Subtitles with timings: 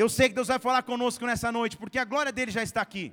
[0.00, 2.80] Eu sei que Deus vai falar conosco nessa noite, porque a glória dele já está
[2.80, 3.12] aqui.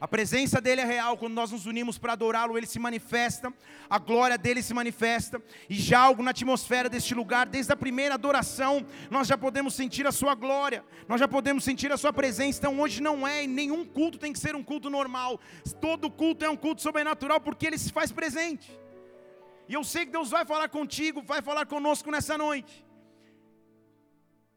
[0.00, 3.52] A presença dele é real, quando nós nos unimos para adorá-lo, ele se manifesta,
[3.88, 8.14] a glória dele se manifesta, e já algo na atmosfera deste lugar, desde a primeira
[8.14, 12.60] adoração, nós já podemos sentir a sua glória, nós já podemos sentir a sua presença.
[12.60, 15.40] Então hoje não é, nenhum culto tem que ser um culto normal,
[15.80, 18.70] todo culto é um culto sobrenatural, porque ele se faz presente.
[19.68, 22.88] E eu sei que Deus vai falar contigo, vai falar conosco nessa noite.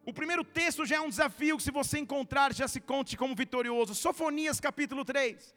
[0.05, 3.36] O primeiro texto já é um desafio que se você encontrar, já se conte como
[3.36, 3.96] vitorioso.
[3.96, 5.55] Sofonias capítulo 3.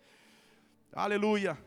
[0.92, 1.58] Aleluia.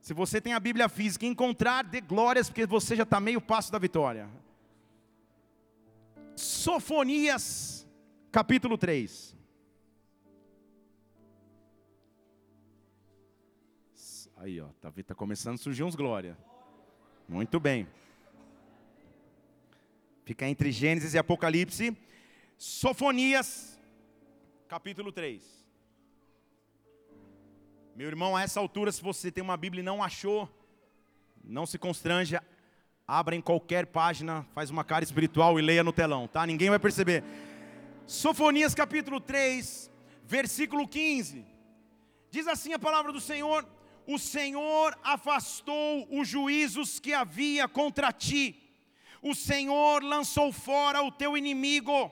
[0.00, 3.72] Se você tem a Bíblia física, encontrar, dê glórias, porque você já está meio passo
[3.72, 4.28] da vitória.
[6.36, 7.88] Sofonias
[8.30, 9.34] capítulo 3.
[14.36, 16.36] Aí, ó, tá, tá começando a surgir uns glória.
[17.26, 17.88] Muito bem.
[20.26, 21.96] Fica entre Gênesis e Apocalipse.
[22.58, 23.78] Sofonias,
[24.66, 25.40] capítulo 3.
[27.94, 30.50] Meu irmão, a essa altura, se você tem uma Bíblia e não achou,
[31.44, 32.42] não se constranja,
[33.06, 36.44] abra em qualquer página, faz uma cara espiritual e leia no telão, tá?
[36.44, 37.22] Ninguém vai perceber.
[38.04, 39.88] Sofonias capítulo 3,
[40.24, 41.46] versículo 15.
[42.32, 43.64] Diz assim a palavra do Senhor:
[44.08, 48.65] O Senhor afastou os juízos que havia contra ti
[49.28, 52.10] o Senhor lançou fora o teu inimigo,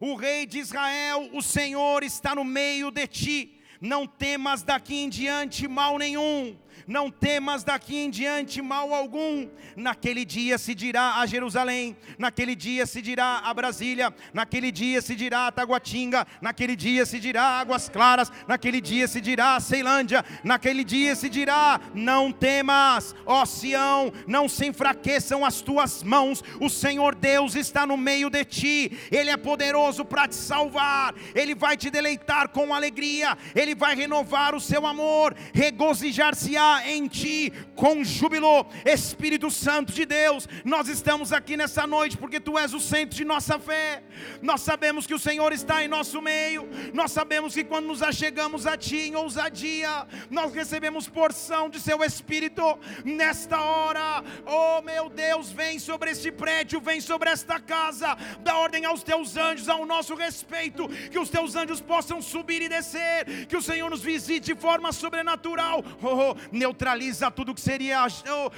[0.00, 3.60] o rei de Israel, o Senhor está no meio de ti.
[3.80, 9.48] Não temas daqui em diante mal nenhum, não temas daqui em diante mal algum.
[9.76, 15.14] Naquele dia se dirá a Jerusalém, naquele dia se dirá a Brasília, naquele dia se
[15.14, 20.24] dirá a Taguatinga, naquele dia se dirá Águas Claras, naquele dia se dirá a Ceilândia,
[20.42, 26.68] naquele dia se dirá: Não temas, ó Sião, não se enfraqueçam as tuas mãos, o
[26.68, 31.76] Senhor Deus está no meio de ti, Ele é poderoso para te salvar, Ele vai
[31.76, 38.66] te deleitar com alegria, Ele vai renovar o seu amor, regozijar-se-á em ti com júbilo,
[38.84, 40.48] Espírito Santo de Deus.
[40.64, 44.02] Nós estamos aqui nessa noite porque tu és o centro de nossa fé.
[44.42, 46.68] Nós sabemos que o Senhor está em nosso meio.
[46.92, 52.02] Nós sabemos que quando nos achegamos a ti em ousadia, nós recebemos porção de seu
[52.02, 54.24] Espírito nesta hora.
[54.46, 59.36] Oh meu Deus, vem sobre este prédio, vem sobre esta casa, dá ordem aos teus
[59.36, 63.90] anjos ao nosso respeito, que os teus anjos possam subir e descer, que o Senhor
[63.90, 65.84] nos visite de forma sobrenatural.
[66.02, 68.06] Oh, oh neutraliza tudo que seria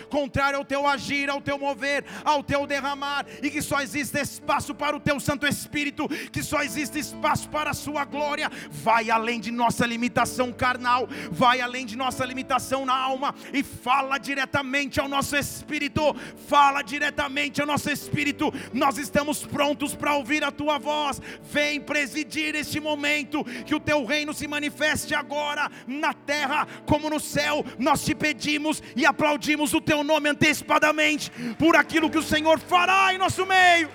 [0.09, 4.75] contrário ao teu agir, ao teu mover, ao teu derramar, e que só existe espaço
[4.75, 8.51] para o teu Santo Espírito, que só existe espaço para a sua glória.
[8.71, 14.19] Vai além de nossa limitação carnal, vai além de nossa limitação na alma e fala
[14.19, 16.15] diretamente ao nosso espírito.
[16.47, 18.53] Fala diretamente ao nosso espírito.
[18.73, 21.21] Nós estamos prontos para ouvir a tua voz.
[21.43, 27.21] Vem presidir este momento, que o teu reino se manifeste agora na terra como no
[27.21, 27.65] céu.
[27.89, 33.15] Nós te pedimos e aplaudimos o teu nome antecipadamente por aquilo que o Senhor fará
[33.15, 33.91] em nosso meio.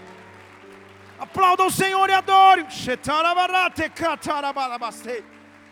[1.19, 2.65] Aplauda o Senhor e adore.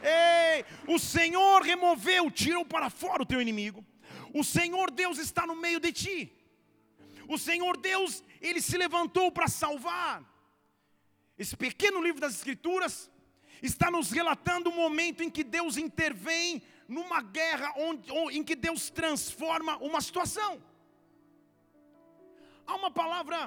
[0.03, 3.83] Ei, o Senhor removeu, tirou para fora o teu inimigo.
[4.31, 6.31] O Senhor Deus está no meio de ti.
[7.27, 10.23] O Senhor Deus, ele se levantou para salvar.
[11.39, 13.09] Esse pequeno livro das Escrituras
[13.63, 16.61] está nos relatando o momento em que Deus intervém
[16.97, 20.51] numa guerra onde, em que Deus transforma uma situação.
[22.67, 23.39] Há uma palavra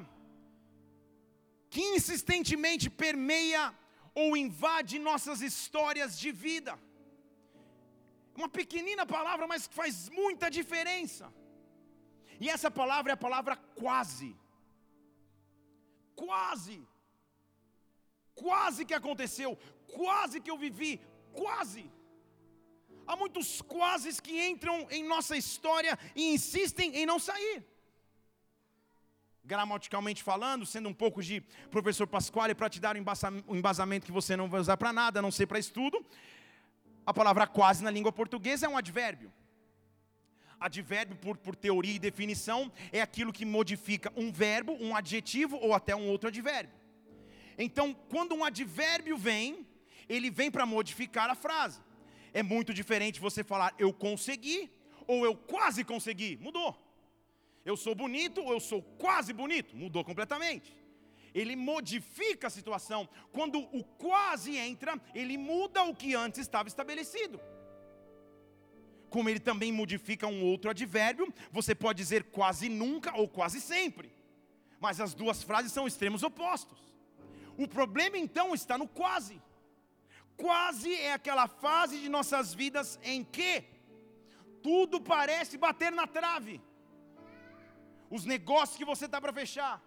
[1.72, 3.62] que insistentemente permeia
[4.22, 6.74] ou invade nossas histórias de vida.
[8.40, 11.26] Uma pequenina palavra, mas que faz muita diferença.
[12.42, 14.30] E essa palavra é a palavra quase.
[16.24, 16.78] Quase.
[18.44, 19.50] Quase que aconteceu,
[19.98, 20.92] quase que eu vivi,
[21.40, 21.84] quase.
[23.06, 27.64] Há muitos quases que entram em nossa história e insistem em não sair.
[29.44, 34.36] Gramaticalmente falando, sendo um pouco de professor Pasquale para te dar um embasamento que você
[34.36, 36.04] não vai usar para nada, a não ser para estudo.
[37.04, 39.30] A palavra quase na língua portuguesa é um advérbio.
[40.58, 45.74] Advérbio, por, por teoria e definição, é aquilo que modifica um verbo, um adjetivo ou
[45.74, 46.74] até um outro advérbio.
[47.58, 49.66] Então, quando um advérbio vem,
[50.08, 51.80] ele vem para modificar a frase.
[52.34, 54.68] É muito diferente você falar eu consegui
[55.06, 56.36] ou eu quase consegui.
[56.38, 56.76] Mudou.
[57.64, 59.76] Eu sou bonito ou eu sou quase bonito.
[59.76, 60.74] Mudou completamente.
[61.32, 63.08] Ele modifica a situação.
[63.32, 67.40] Quando o quase entra, ele muda o que antes estava estabelecido.
[69.08, 74.12] Como ele também modifica um outro advérbio, você pode dizer quase nunca ou quase sempre.
[74.80, 76.78] Mas as duas frases são extremos opostos.
[77.56, 79.40] O problema então está no quase.
[80.36, 83.64] Quase é aquela fase de nossas vidas em que
[84.62, 86.60] tudo parece bater na trave.
[88.10, 89.80] Os negócios que você está para fechar,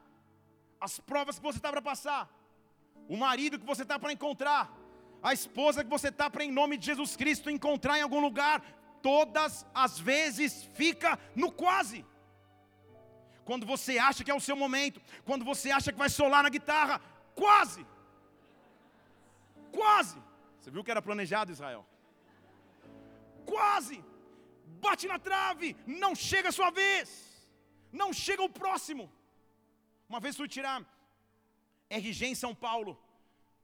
[0.80, 2.30] as provas que você está para passar,
[3.08, 4.72] o marido que você está para encontrar,
[5.22, 8.62] a esposa que você está para, em nome de Jesus Cristo, encontrar em algum lugar,
[9.02, 12.06] todas as vezes fica no quase.
[13.46, 16.50] Quando você acha que é o seu momento, quando você acha que vai solar na
[16.50, 17.02] guitarra,
[17.34, 17.86] quase.
[19.72, 20.27] Quase.
[20.68, 21.84] Você viu que era planejado, Israel?
[23.52, 24.04] Quase.
[24.86, 25.68] Bate na trave,
[26.04, 27.08] não chega a sua vez.
[27.90, 29.10] Não chega o próximo.
[30.10, 30.78] Uma vez fui tirar
[31.90, 33.02] RG em São Paulo,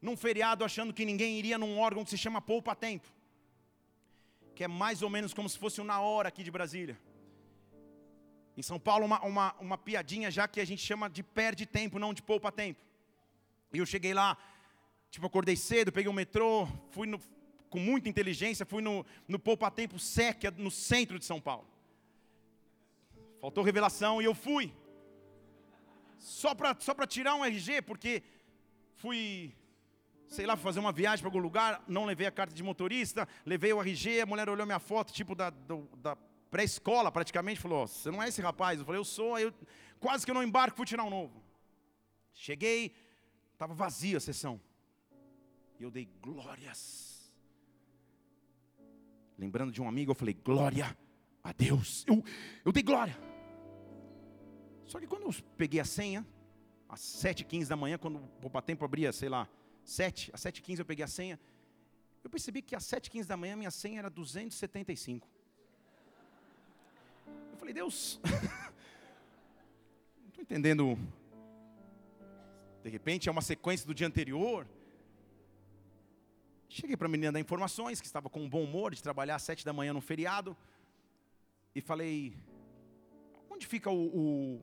[0.01, 3.09] num feriado, achando que ninguém iria num órgão que se chama Poupa Tempo,
[4.55, 6.97] que é mais ou menos como se fosse um na hora aqui de Brasília.
[8.55, 11.99] Em São Paulo, uma, uma, uma piadinha já que a gente chama de perde tempo,
[11.99, 12.81] não de poupa tempo.
[13.73, 14.37] E eu cheguei lá,
[15.13, 17.19] tipo, acordei cedo, peguei o metrô, fui no,
[17.69, 21.67] com muita inteligência, fui no, no Poupa Tempo SEC, no centro de São Paulo.
[23.39, 24.73] Faltou revelação e eu fui.
[26.17, 28.23] Só para só tirar um RG, porque
[28.95, 29.55] fui,
[30.27, 33.71] sei lá, fazer uma viagem para algum lugar, não levei a carta de motorista, levei
[33.71, 36.15] o RG, a mulher olhou minha foto, tipo da, do, da
[36.49, 38.79] pré-escola praticamente, falou: Você não é esse rapaz?
[38.79, 39.37] Eu falei: Eu sou.
[39.37, 39.53] Eu,
[39.99, 41.43] quase que eu não embarco, fui tirar um novo.
[42.33, 42.95] Cheguei,
[43.53, 44.59] estava vazia a sessão.
[45.83, 47.29] Eu dei glórias.
[49.37, 50.97] Lembrando de um amigo, eu falei: Glória
[51.43, 52.05] a Deus.
[52.07, 52.23] Eu,
[52.63, 53.17] eu dei glória.
[54.85, 56.25] Só que quando eu peguei a senha,
[56.87, 59.45] às 7h15 da manhã, quando o Tempo abria, sei lá,
[59.83, 61.37] 7, às 7h15 eu peguei a senha,
[62.23, 65.27] eu percebi que às 7h15 da manhã minha senha era 275.
[67.51, 68.21] Eu falei, Deus,
[70.15, 70.97] não estou entendendo.
[72.81, 74.65] De repente é uma sequência do dia anterior.
[76.73, 79.43] Cheguei para a menina dar informações, que estava com um bom humor de trabalhar às
[79.43, 80.57] sete da manhã no feriado.
[81.75, 82.35] E falei,
[83.47, 84.61] onde fica o, o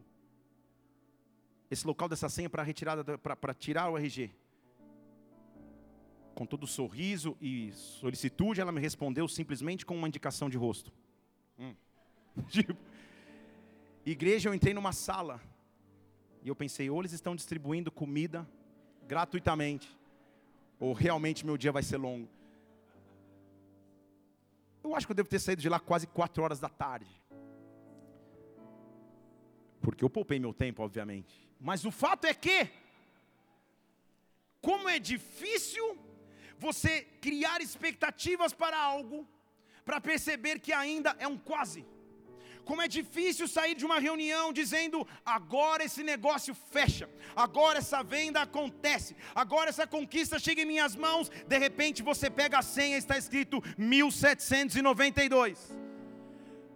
[1.70, 4.28] esse local dessa senha para retirada para tirar o RG?
[6.34, 10.92] Com todo sorriso e solicitude, ela me respondeu simplesmente com uma indicação de rosto.
[11.56, 11.76] Hum.
[12.48, 12.76] Tipo,
[14.04, 15.40] igreja, eu entrei numa sala
[16.42, 18.48] e eu pensei, ou eles estão distribuindo comida
[19.06, 19.96] gratuitamente,
[20.80, 22.28] ou realmente meu dia vai ser longo.
[24.82, 27.14] Eu acho que eu devo ter saído de lá quase quatro horas da tarde.
[29.82, 31.48] Porque eu poupei meu tempo, obviamente.
[31.60, 32.68] Mas o fato é que,
[34.62, 35.98] como é difícil
[36.58, 39.28] você criar expectativas para algo,
[39.84, 41.84] para perceber que ainda é um quase.
[42.70, 48.40] Como é difícil sair de uma reunião dizendo: agora esse negócio fecha, agora essa venda
[48.42, 51.28] acontece, agora essa conquista chega em minhas mãos.
[51.48, 55.58] De repente você pega a senha, está escrito 1792.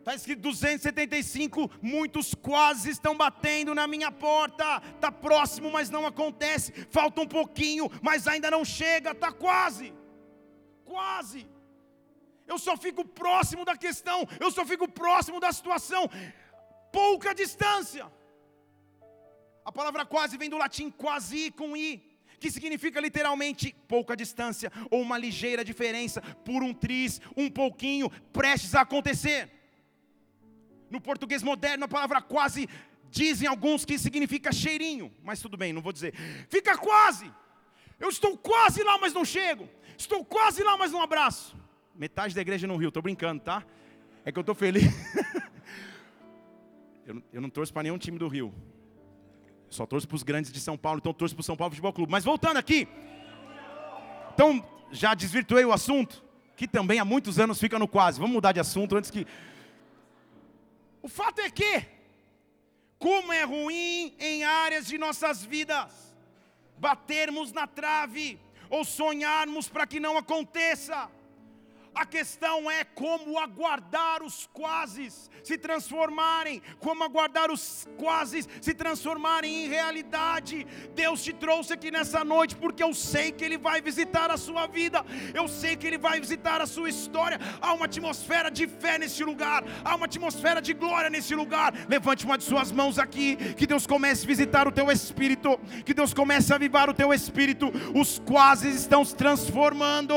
[0.01, 4.83] Está escrito 275, muitos quase estão batendo na minha porta.
[4.97, 6.73] Está próximo, mas não acontece.
[6.91, 9.13] Falta um pouquinho, mas ainda não chega.
[9.13, 9.95] Está quase.
[10.85, 11.54] Quase.
[12.47, 16.11] Eu só fico próximo da questão, eu só fico próximo da situação,
[16.93, 18.11] pouca distância.
[19.65, 22.03] A palavra quase vem do latim quasi com i,
[22.39, 28.75] que significa literalmente pouca distância ou uma ligeira diferença por um tris, um pouquinho, prestes
[28.75, 29.51] a acontecer.
[30.91, 32.69] No português moderno, a palavra quase
[33.11, 36.15] dizem alguns que significa cheirinho, mas tudo bem, não vou dizer.
[36.51, 37.33] Fica quase.
[37.99, 39.69] Eu estou quase lá, mas não chego.
[39.97, 41.57] Estou quase lá, mas não abraço.
[41.95, 43.65] Metade da igreja no Rio, estou brincando, tá?
[44.25, 44.83] É que eu estou feliz.
[47.07, 48.53] eu, eu não torço para nenhum time do Rio.
[49.69, 51.93] Só torço para os grandes de São Paulo, então torço para o São Paulo Futebol
[51.93, 52.11] Clube.
[52.11, 52.89] Mas voltando aqui.
[54.33, 56.25] Então, já desvirtuei o assunto,
[56.57, 58.19] que também há muitos anos fica no quase.
[58.19, 59.27] Vamos mudar de assunto antes que.
[61.01, 61.85] O fato é que,
[62.99, 66.17] como é ruim em áreas de nossas vidas,
[66.79, 71.09] batermos na trave ou sonharmos para que não aconteça.
[71.95, 79.65] A questão é como aguardar os quases se transformarem, como aguardar os quases se transformarem
[79.65, 80.67] em realidade.
[80.95, 84.67] Deus te trouxe aqui nessa noite porque eu sei que Ele vai visitar a sua
[84.67, 87.39] vida, eu sei que Ele vai visitar a sua história.
[87.61, 91.73] Há uma atmosfera de fé nesse lugar, há uma atmosfera de glória nesse lugar.
[91.89, 95.95] Levante uma de suas mãos aqui, que Deus comece a visitar o teu espírito, que
[95.95, 97.71] Deus comece a avivar o teu espírito.
[97.95, 100.15] Os quases estão se transformando.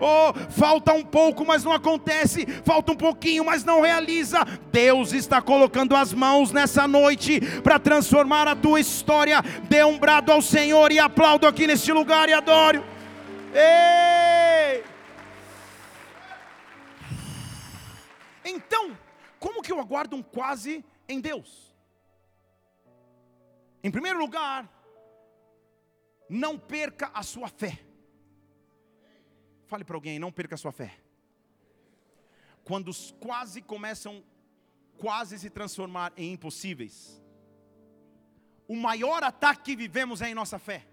[0.00, 2.46] Oh, falta um pouco, mas não acontece.
[2.64, 4.44] Falta um pouquinho, mas não realiza.
[4.70, 9.42] Deus está colocando as mãos nessa noite para transformar a tua história.
[9.68, 12.84] Dê um brado ao Senhor e aplaudo aqui neste lugar e adoro.
[13.54, 14.82] Ei!
[18.44, 18.96] Então,
[19.38, 21.72] como que eu aguardo um quase em Deus?
[23.84, 24.68] Em primeiro lugar,
[26.28, 27.78] não perca a sua fé.
[29.72, 30.90] Fale para alguém, não perca a sua fé.
[32.62, 34.22] Quando os quase começam
[34.98, 36.94] quase se transformar em impossíveis,
[38.68, 40.86] o maior ataque que vivemos é em nossa fé.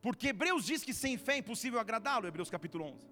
[0.00, 3.04] Porque Hebreus diz que sem fé é impossível agradá-lo, Hebreus capítulo 11.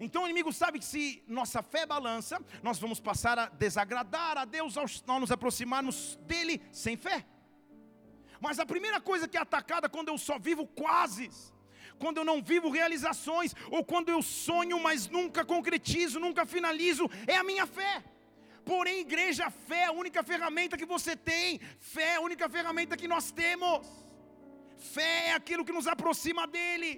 [0.00, 4.44] Então o inimigo sabe que se nossa fé balança, nós vamos passar a desagradar a
[4.44, 7.24] Deus ao nos aproximarmos dele sem fé.
[8.40, 11.30] Mas a primeira coisa que é atacada quando eu só vivo quase,
[12.02, 17.36] quando eu não vivo realizações, ou quando eu sonho, mas nunca concretizo, nunca finalizo, é
[17.36, 17.94] a minha fé.
[18.70, 21.60] Porém, igreja, fé é a única ferramenta que você tem,
[21.94, 23.86] fé é a única ferramenta que nós temos.
[24.94, 26.90] Fé é aquilo que nos aproxima dele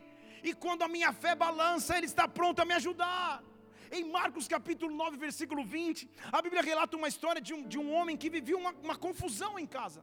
[0.43, 3.43] e quando a minha fé balança, Ele está pronto a me ajudar.
[3.91, 7.93] Em Marcos capítulo 9, versículo 20, a Bíblia relata uma história de um, de um
[7.93, 10.03] homem que vivia uma, uma confusão em casa.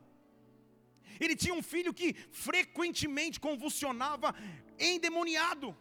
[1.19, 4.33] Ele tinha um filho que frequentemente convulsionava,
[4.79, 5.75] endemoniado,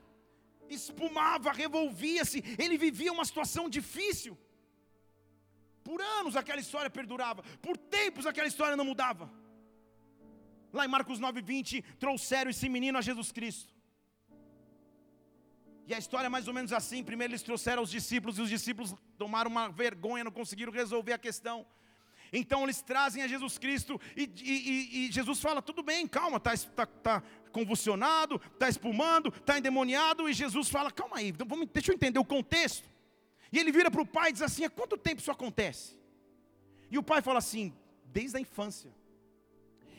[0.68, 4.36] espumava, revolvia-se, ele vivia uma situação difícil.
[5.84, 9.30] Por anos aquela história perdurava, por tempos aquela história não mudava.
[10.72, 13.72] Lá em Marcos 9:20 trouxeram esse menino a Jesus Cristo.
[15.86, 18.50] E a história é mais ou menos assim: primeiro eles trouxeram os discípulos, e os
[18.50, 21.66] discípulos tomaram uma vergonha, não conseguiram resolver a questão.
[22.32, 26.56] Então eles trazem a Jesus Cristo e, e, e Jesus fala: tudo bem, calma, está
[26.56, 30.28] tá, tá convulsionado, está espumando, está endemoniado.
[30.28, 32.88] E Jesus fala: calma aí, então vamos, deixa eu entender o contexto.
[33.52, 35.98] E ele vira para o pai e diz assim: há quanto tempo isso acontece?
[36.90, 37.74] E o pai fala assim:
[38.06, 38.92] desde a infância.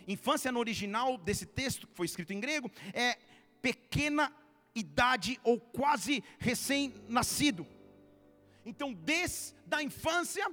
[0.07, 3.17] Infância no original desse texto, que foi escrito em grego, é
[3.61, 4.33] pequena
[4.73, 7.67] idade ou quase recém-nascido.
[8.65, 10.45] Então, desde a infância,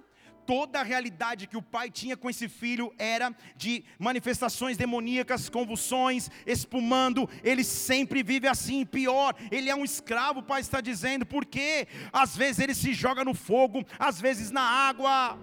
[0.47, 6.31] toda a realidade que o pai tinha com esse filho era de manifestações demoníacas, convulsões,
[6.47, 7.29] espumando.
[7.43, 9.35] Ele sempre vive assim, pior.
[9.51, 13.35] Ele é um escravo, o pai está dizendo, porque às vezes ele se joga no
[13.35, 15.39] fogo, às vezes na água.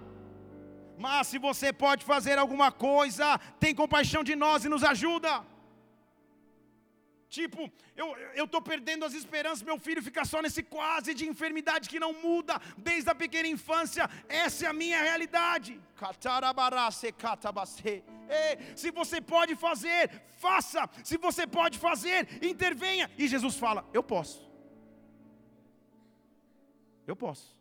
[0.98, 5.53] Mas se você pode fazer alguma coisa, tem compaixão de nós e nos ajuda.
[7.34, 7.62] Tipo,
[8.40, 12.12] eu estou perdendo as esperanças, meu filho fica só nesse quase de enfermidade que não
[12.26, 12.54] muda
[12.88, 14.04] desde a pequena infância.
[14.28, 15.72] Essa é a minha realidade.
[18.42, 20.02] Ei, se você pode fazer,
[20.44, 20.88] faça.
[21.02, 22.20] Se você pode fazer,
[22.52, 23.10] intervenha.
[23.18, 24.38] E Jesus fala: Eu posso.
[27.04, 27.56] Eu posso.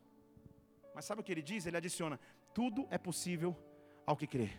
[0.94, 1.65] Mas sabe o que ele diz?
[1.65, 2.20] Ele adiciona:
[2.53, 3.58] Tudo é possível
[4.06, 4.53] ao que crer.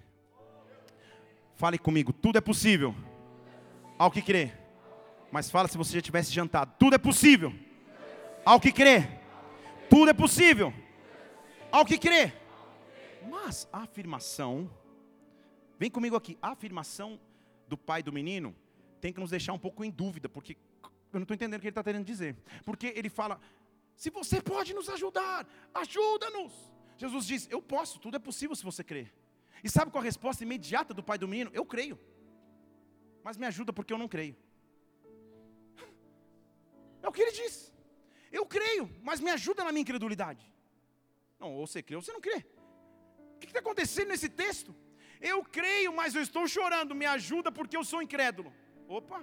[1.55, 2.93] Fale comigo: Tudo é possível
[3.97, 4.64] ao que crer.
[5.35, 6.77] Mas fala se você já tivesse jantado.
[6.79, 7.53] Tudo é possível.
[8.45, 9.01] Ao que crê.
[9.91, 10.73] Tudo é possível.
[11.73, 12.33] Ao que crê.
[13.29, 14.71] Mas a afirmação,
[15.77, 17.19] vem comigo aqui, a afirmação
[17.67, 18.55] do pai do menino
[19.01, 20.57] tem que nos deixar um pouco em dúvida, porque
[21.13, 22.37] eu não estou entendendo o que ele está querendo dizer.
[22.65, 23.41] Porque ele fala:
[23.97, 26.53] se você pode nos ajudar, ajuda-nos.
[26.97, 29.13] Jesus diz: Eu posso, tudo é possível se você crer.
[29.65, 31.51] E sabe qual a resposta imediata do pai do menino?
[31.53, 31.99] Eu creio.
[33.25, 34.37] Mas me ajuda porque eu não creio.
[37.05, 37.55] É o que ele diz.
[38.39, 40.45] Eu creio, mas me ajuda na minha incredulidade.
[41.41, 42.39] Não, ou você crê ou você não crê.
[43.35, 44.71] O que está acontecendo nesse texto?
[45.33, 46.99] Eu creio, mas eu estou chorando.
[47.03, 48.51] Me ajuda porque eu sou incrédulo.
[48.99, 49.21] Opa!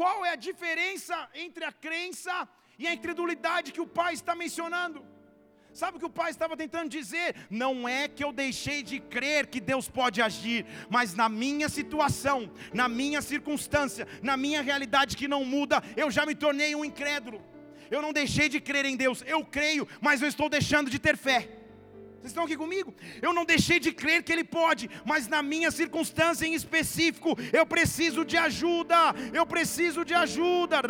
[0.00, 2.34] Qual é a diferença entre a crença
[2.82, 5.00] e a incredulidade que o pai está mencionando?
[5.72, 7.34] Sabe o que o pai estava tentando dizer?
[7.50, 12.50] Não é que eu deixei de crer que Deus pode agir, mas na minha situação,
[12.72, 17.40] na minha circunstância, na minha realidade que não muda, eu já me tornei um incrédulo.
[17.90, 21.16] Eu não deixei de crer em Deus, eu creio, mas eu estou deixando de ter
[21.16, 21.57] fé.
[22.18, 22.92] Vocês estão aqui comigo?
[23.22, 27.64] Eu não deixei de crer que Ele pode, mas na minha circunstância em específico, eu
[27.64, 29.14] preciso de ajuda.
[29.32, 30.80] Eu preciso de ajuda.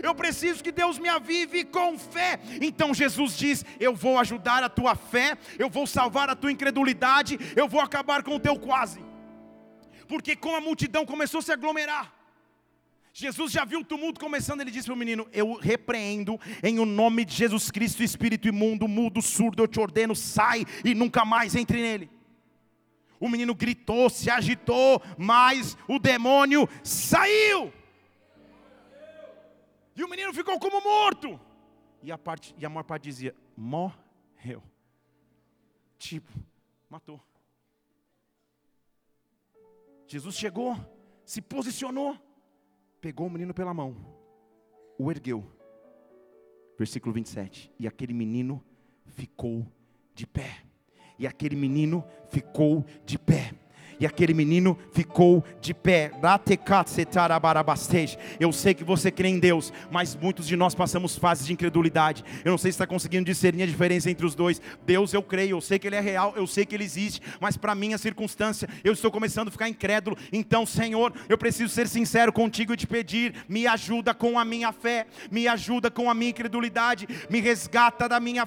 [0.00, 2.38] Eu preciso que Deus me avive com fé.
[2.60, 7.36] Então Jesus diz: Eu vou ajudar a tua fé, eu vou salvar a tua incredulidade,
[7.56, 9.00] eu vou acabar com o teu quase.
[10.06, 12.23] Porque com a multidão começou a se aglomerar.
[13.16, 16.84] Jesus já viu o tumulto começando, ele disse para o menino: Eu repreendo em o
[16.84, 21.54] nome de Jesus Cristo, espírito imundo, mudo, surdo, eu te ordeno, sai e nunca mais
[21.54, 22.10] entre nele.
[23.20, 27.72] O menino gritou, se agitou, mas o demônio saiu.
[29.94, 31.40] E o menino ficou como morto.
[32.02, 34.60] E a, parte, e a maior parte dizia: morreu.
[35.96, 36.32] Tipo,
[36.90, 37.22] matou.
[40.08, 40.76] Jesus chegou,
[41.24, 42.18] se posicionou,
[43.04, 43.94] pegou o menino pela mão,
[44.98, 45.44] o ergueu.
[46.78, 47.70] Versículo 27.
[47.78, 48.64] E aquele menino
[49.04, 49.66] ficou
[50.14, 50.62] de pé.
[51.18, 53.52] E aquele menino ficou de pé
[53.98, 56.10] e aquele menino ficou de pé.
[58.40, 62.24] Eu sei que você crê em Deus, mas muitos de nós passamos fases de incredulidade.
[62.44, 64.60] Eu não sei se está conseguindo discernir a diferença entre os dois.
[64.84, 67.56] Deus eu creio, eu sei que Ele é real, eu sei que Ele existe, mas
[67.56, 70.16] para minha circunstância eu estou começando a ficar incrédulo.
[70.32, 74.72] Então, Senhor, eu preciso ser sincero contigo e te pedir: me ajuda com a minha
[74.72, 78.44] fé, me ajuda com a minha incredulidade, me resgata da minha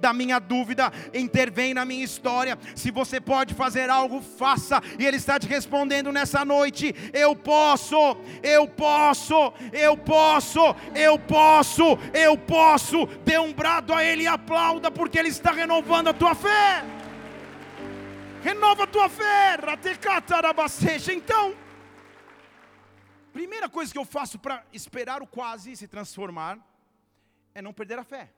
[0.00, 2.58] da minha dúvida, intervém na minha história.
[2.74, 4.80] Se você pode fazer fazer algo, faça.
[4.98, 7.96] E Ele está te respondendo nessa noite: Eu posso,
[8.42, 10.60] eu posso, eu posso,
[10.94, 13.06] eu posso, eu posso.
[13.24, 16.84] Dê um brado a Ele e aplauda, porque Ele está renovando a tua fé.
[18.42, 19.56] Renova a tua fé,
[21.12, 21.56] então.
[23.32, 26.58] Primeira coisa que eu faço para esperar o quase se transformar
[27.52, 28.32] é não perder a fé.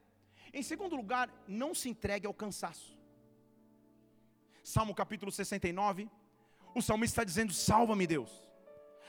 [0.54, 2.95] Em segundo lugar, não se entregue ao cansaço.
[4.66, 6.10] Salmo capítulo 69.
[6.74, 8.28] O salmista está dizendo: Salva-me, Deus.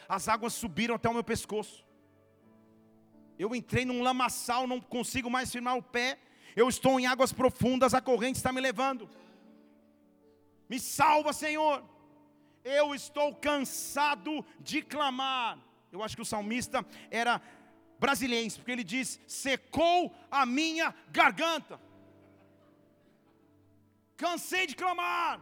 [0.08, 1.84] As águas subiram até o meu pescoço.
[3.40, 6.20] Eu entrei num lamaçal, não consigo mais firmar o pé.
[6.56, 9.10] Eu estou em águas profundas, a corrente está me levando.
[10.70, 11.84] Me salva, Senhor.
[12.64, 15.58] Eu estou cansado de clamar.
[15.92, 17.42] Eu acho que o salmista era
[18.00, 21.87] brasileiro, porque ele diz: secou a minha garganta.
[24.24, 25.34] Cansei de clamar,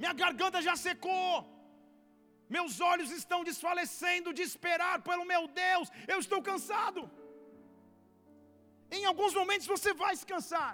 [0.00, 1.30] minha garganta já secou,
[2.56, 7.02] meus olhos estão desfalecendo de esperar pelo meu Deus, eu estou cansado.
[8.98, 10.72] Em alguns momentos você vai se cansar.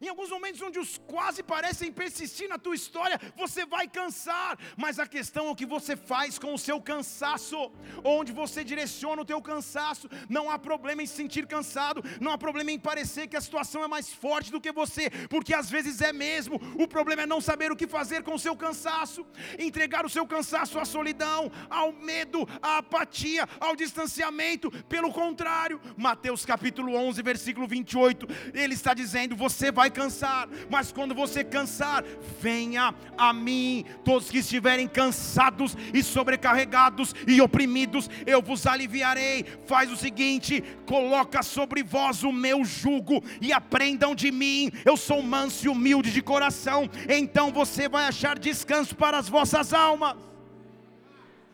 [0.00, 4.98] Em alguns momentos onde os quase parecem persistir na tua história, você vai cansar, mas
[4.98, 7.72] a questão é o que você faz com o seu cansaço,
[8.04, 10.08] onde você direciona o teu cansaço.
[10.28, 13.82] Não há problema em se sentir cansado, não há problema em parecer que a situação
[13.82, 16.60] é mais forte do que você, porque às vezes é mesmo.
[16.78, 19.26] O problema é não saber o que fazer com o seu cansaço,
[19.58, 24.70] entregar o seu cansaço à solidão, ao medo, à apatia, ao distanciamento.
[24.84, 30.90] Pelo contrário, Mateus capítulo 11, versículo 28, ele está dizendo: você vai vai cansar, mas
[30.90, 32.02] quando você cansar,
[32.40, 39.44] venha a mim, todos que estiverem cansados e sobrecarregados e oprimidos, eu vos aliviarei.
[39.66, 44.70] Faz o seguinte: coloca sobre vós o meu jugo e aprendam de mim.
[44.86, 49.74] Eu sou manso e humilde de coração, então você vai achar descanso para as vossas
[49.74, 50.16] almas.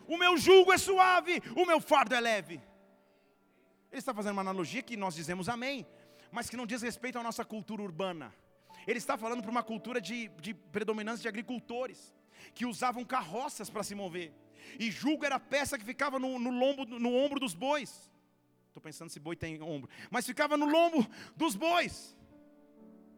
[0.06, 2.60] O meu jugo é suave, o meu fardo é leve.
[3.90, 5.84] Ele está fazendo uma analogia que nós dizemos amém
[6.30, 8.32] mas que não diz respeito à nossa cultura urbana.
[8.86, 12.14] Ele está falando para uma cultura de, de predominância de agricultores,
[12.54, 14.32] que usavam carroças para se mover.
[14.78, 18.10] E julgo era a peça que ficava no, no, lombo, no ombro dos bois.
[18.68, 19.90] Estou pensando se boi tem ombro.
[20.10, 22.16] Mas ficava no lombo dos bois.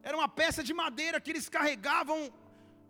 [0.01, 2.33] Era uma peça de madeira que eles carregavam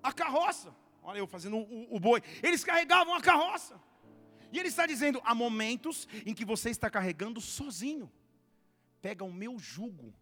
[0.02, 0.74] a carroça.
[1.04, 2.24] Olha eu fazendo o, o boi.
[2.42, 3.80] Eles carregavam a carroça.
[4.52, 8.12] E ele está dizendo: há momentos em que você está carregando sozinho
[9.04, 10.14] pega o meu jugo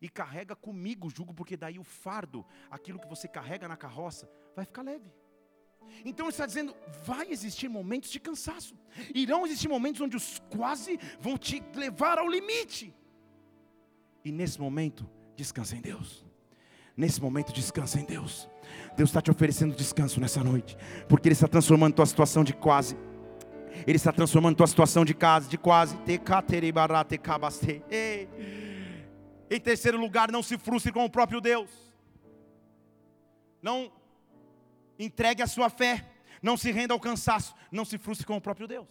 [0.00, 4.30] e carrega comigo o jugo, porque daí o fardo, aquilo que você carrega na carroça,
[4.54, 5.12] vai ficar leve.
[6.04, 6.74] Então ele está dizendo:
[7.04, 8.74] vai existir momentos de cansaço,
[9.12, 12.94] irão existir momentos onde os quase vão te levar ao limite,
[14.24, 16.24] e nesse momento, descansa em Deus.
[16.96, 18.48] Nesse momento, descansa em Deus.
[18.96, 20.76] Deus está te oferecendo descanso nessa noite,
[21.08, 22.96] porque Ele está transformando tua situação de quase
[23.86, 25.96] ele está transformando tua situação de casa, de quase.
[29.50, 31.70] Em terceiro lugar, não se frustre com o próprio Deus.
[33.62, 33.90] Não
[34.98, 36.04] entregue a sua fé.
[36.42, 37.54] Não se renda ao cansaço.
[37.70, 38.88] Não se frustre com o próprio Deus.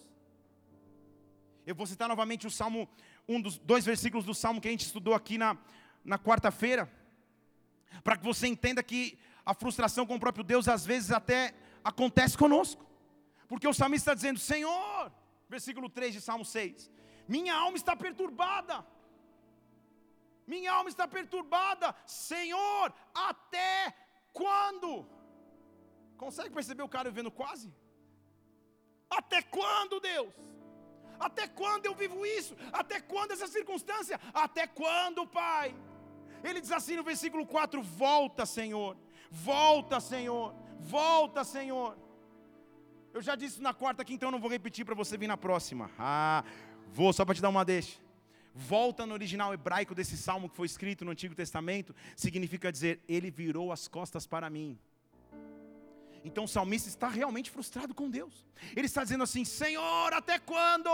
[1.66, 2.88] Eu vou citar novamente o Salmo,
[3.28, 5.58] um dos dois versículos do Salmo que a gente estudou aqui na,
[6.04, 6.90] na quarta-feira.
[8.04, 12.38] Para que você entenda que a frustração com o próprio Deus às vezes até acontece
[12.38, 12.87] conosco.
[13.48, 15.12] Porque o salmista está dizendo: Senhor,
[15.50, 16.92] versículo 3 de Salmo 6,
[17.28, 18.86] minha alma está perturbada.
[20.46, 23.94] Minha alma está perturbada, Senhor, até
[24.32, 25.06] quando?
[26.16, 27.68] Consegue perceber o cara vivendo quase?
[29.10, 30.34] Até quando, Deus?
[31.20, 32.56] Até quando eu vivo isso?
[32.72, 34.20] Até quando essa circunstância?
[34.34, 35.76] Até quando, Pai?
[36.44, 38.96] Ele diz assim no versículo 4: Volta, Senhor,
[39.30, 41.98] volta, Senhor, volta, Senhor.
[43.14, 45.90] Eu já disse na quarta aqui, então não vou repetir para você vir na próxima.
[45.98, 46.44] Ah,
[46.94, 48.00] Vou só para te dar uma deixa.
[48.54, 53.30] Volta no original hebraico desse salmo que foi escrito no Antigo Testamento, significa dizer: Ele
[53.30, 54.80] virou as costas para mim.
[56.28, 58.46] Então o salmista está realmente frustrado com Deus.
[58.76, 60.90] Ele está dizendo assim: Senhor, até quando?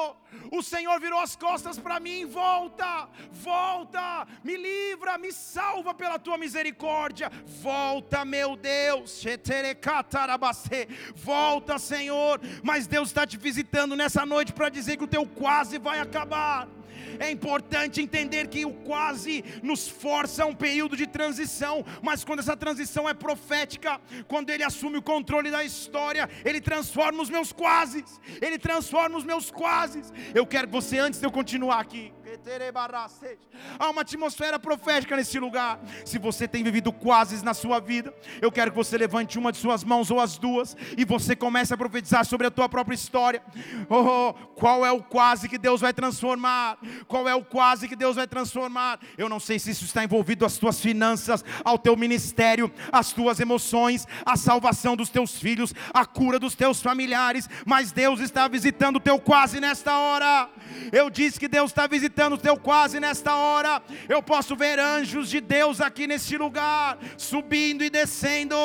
[0.52, 6.38] O Senhor virou as costas para mim, volta, volta, me livra, me salva pela tua
[6.38, 7.32] misericórdia.
[7.62, 9.24] Volta, meu Deus,
[11.16, 12.40] volta, Senhor.
[12.64, 16.68] Mas Deus está te visitando nessa noite para dizer que o teu quase vai acabar.
[17.20, 22.40] É importante entender que o quase nos força a um período de transição, mas quando
[22.40, 27.52] essa transição é profética, quando Ele assume o controle da história, Ele transforma os meus
[27.52, 30.12] quases, Ele transforma os meus quases.
[30.34, 32.14] Eu quero que você, antes de eu continuar aqui,
[33.80, 35.80] Há uma atmosfera profética nesse lugar.
[36.06, 39.58] Se você tem vivido quase na sua vida, eu quero que você levante uma de
[39.58, 43.42] suas mãos ou as duas e você comece a profetizar sobre a tua própria história.
[43.90, 46.78] Oh, qual é o quase que Deus vai transformar?
[47.08, 49.00] Qual é o quase que Deus vai transformar?
[49.18, 53.40] Eu não sei se isso está envolvido às tuas finanças, ao teu ministério, às tuas
[53.40, 58.98] emoções, a salvação dos teus filhos, a cura dos teus familiares, mas Deus está visitando
[58.98, 60.50] o teu quase nesta hora.
[60.92, 63.82] Eu disse que Deus está visitando o teu quase nesta hora.
[64.08, 68.56] Eu posso ver anjos de Deus aqui nesse lugar, subindo e descendo.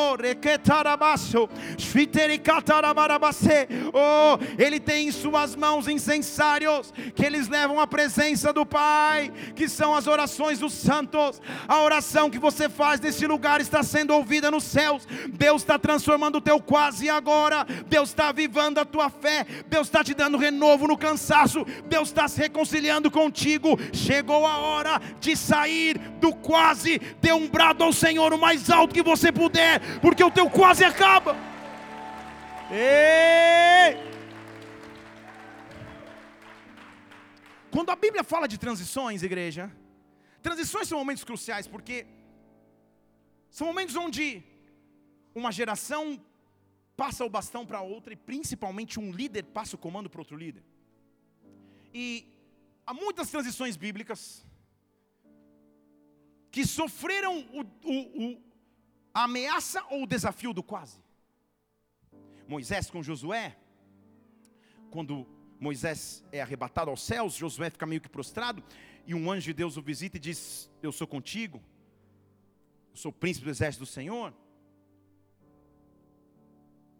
[3.92, 9.68] Oh, Ele tem em suas mãos incensários que eles levam à presença do Pai, que
[9.68, 11.40] são as orações dos santos.
[11.66, 15.06] A oração que você faz nesse lugar está sendo ouvida nos céus.
[15.30, 17.66] Deus está transformando o teu quase agora.
[17.86, 19.46] Deus está avivando a tua fé.
[19.66, 21.66] Deus está te dando renovo no cansaço.
[21.86, 23.47] Deus está se reconciliando contigo.
[23.92, 26.98] Chegou a hora de sair do quase.
[27.20, 30.84] Dê um brado ao Senhor o mais alto que você puder, porque o teu quase
[30.84, 31.36] acaba.
[32.70, 34.08] Ei!
[37.70, 39.70] Quando a Bíblia fala de transições, igreja,
[40.42, 42.06] transições são momentos cruciais porque
[43.50, 44.42] são momentos onde
[45.34, 46.20] uma geração
[46.96, 50.64] passa o bastão para outra e principalmente um líder passa o comando para outro líder.
[51.94, 52.26] E
[52.88, 54.42] há muitas transições bíblicas
[56.50, 58.42] que sofreram o, o, o,
[59.12, 60.98] a ameaça ou o desafio do quase.
[62.48, 63.58] Moisés com Josué,
[64.90, 65.26] quando
[65.60, 68.64] Moisés é arrebatado aos céus, Josué fica meio que prostrado,
[69.06, 71.62] e um anjo de Deus o visita e diz: Eu sou contigo,
[72.90, 74.32] eu sou príncipe do exército do Senhor.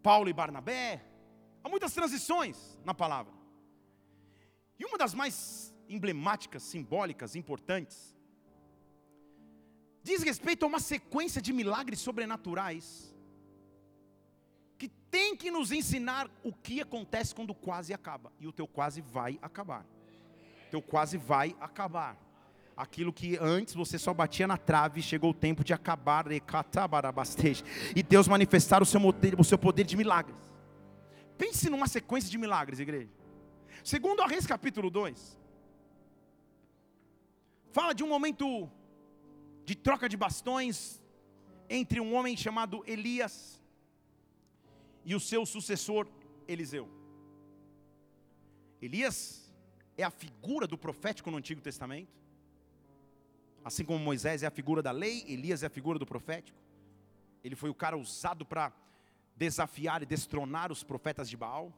[0.03, 1.03] Paulo e Barnabé,
[1.65, 3.33] há muitas transições na palavra.
[4.79, 8.15] E uma das mais emblemáticas, simbólicas, importantes,
[10.03, 13.15] diz respeito a uma sequência de milagres sobrenaturais
[14.79, 18.33] que tem que nos ensinar o que acontece quando quase acaba.
[18.39, 19.85] E o teu quase vai acabar.
[20.69, 22.17] O teu quase vai acabar.
[22.77, 26.27] Aquilo que antes você só batia na trave, chegou o tempo de acabar.
[26.31, 29.01] E Deus manifestar o seu,
[29.37, 30.37] o seu poder de milagres.
[31.37, 33.11] Pense numa sequência de milagres, igreja.
[33.83, 35.39] Segundo a Reis capítulo 2,
[37.71, 38.71] fala de um momento
[39.65, 41.03] de troca de bastões
[41.69, 43.61] entre um homem chamado Elias
[45.05, 46.07] e o seu sucessor
[46.47, 46.89] Eliseu.
[48.81, 49.53] Elias
[49.97, 52.17] é a figura do profético no Antigo Testamento.
[53.65, 56.59] Assim como Moisés é a figura da lei, Elias é a figura do profético.
[57.45, 58.73] Ele foi o cara usado para
[59.37, 61.73] desafiar e destronar os profetas de Baal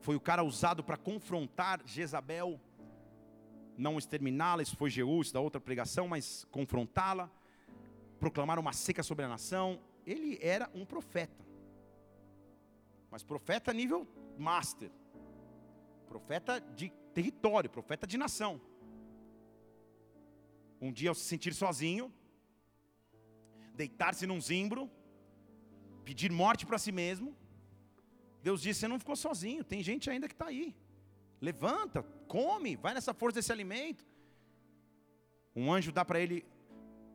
[0.00, 2.60] foi o cara usado para confrontar Jezabel,
[3.78, 7.30] não exterminá-la, isso foi isso da outra pregação, mas confrontá-la,
[8.18, 9.80] proclamar uma seca sobre a nação.
[10.04, 11.46] Ele era um profeta,
[13.10, 14.90] mas profeta nível master,
[16.08, 18.60] profeta de território, profeta de nação.
[20.80, 22.12] Um dia ao se sentir sozinho,
[23.74, 24.90] deitar-se num zimbro,
[26.04, 27.36] pedir morte para si mesmo,
[28.42, 30.74] Deus disse: Você não ficou sozinho, tem gente ainda que está aí.
[31.40, 34.04] Levanta, come, vai nessa força desse alimento.
[35.54, 36.44] Um anjo dá para ele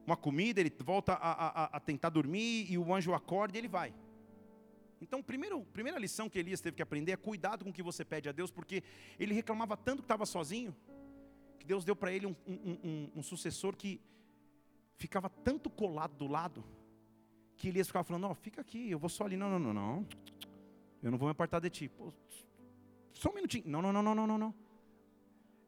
[0.05, 3.67] uma comida, ele volta a, a, a, tentar dormir, e o anjo acorda e ele
[3.67, 3.93] vai.
[5.01, 8.03] Então, primeiro, primeira lição que Elias teve que aprender é cuidado com o que você
[8.05, 8.83] pede a Deus, porque
[9.19, 10.75] ele reclamava tanto que estava sozinho,
[11.59, 14.01] que Deus deu para ele um, um, um, um sucessor que
[14.95, 16.63] ficava tanto colado do lado,
[17.57, 19.37] que Elias ficava falando: Ó, oh, fica aqui, eu vou só ali.
[19.37, 20.07] Não, não, não, não.
[21.01, 21.89] Eu não vou me apartar de ti.
[21.89, 22.13] Pô,
[23.13, 23.63] só um minutinho.
[23.67, 24.53] Não, não, não, não, não, não.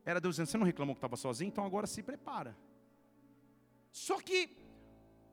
[0.04, 2.56] Era Deus dizendo, você não reclamou que estava sozinho, então agora se prepara.
[3.92, 4.50] Só que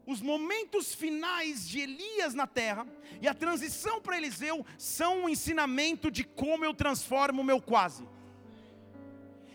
[0.07, 2.87] os momentos finais de Elias na terra
[3.21, 8.07] e a transição para Eliseu são um ensinamento de como eu transformo o meu quase.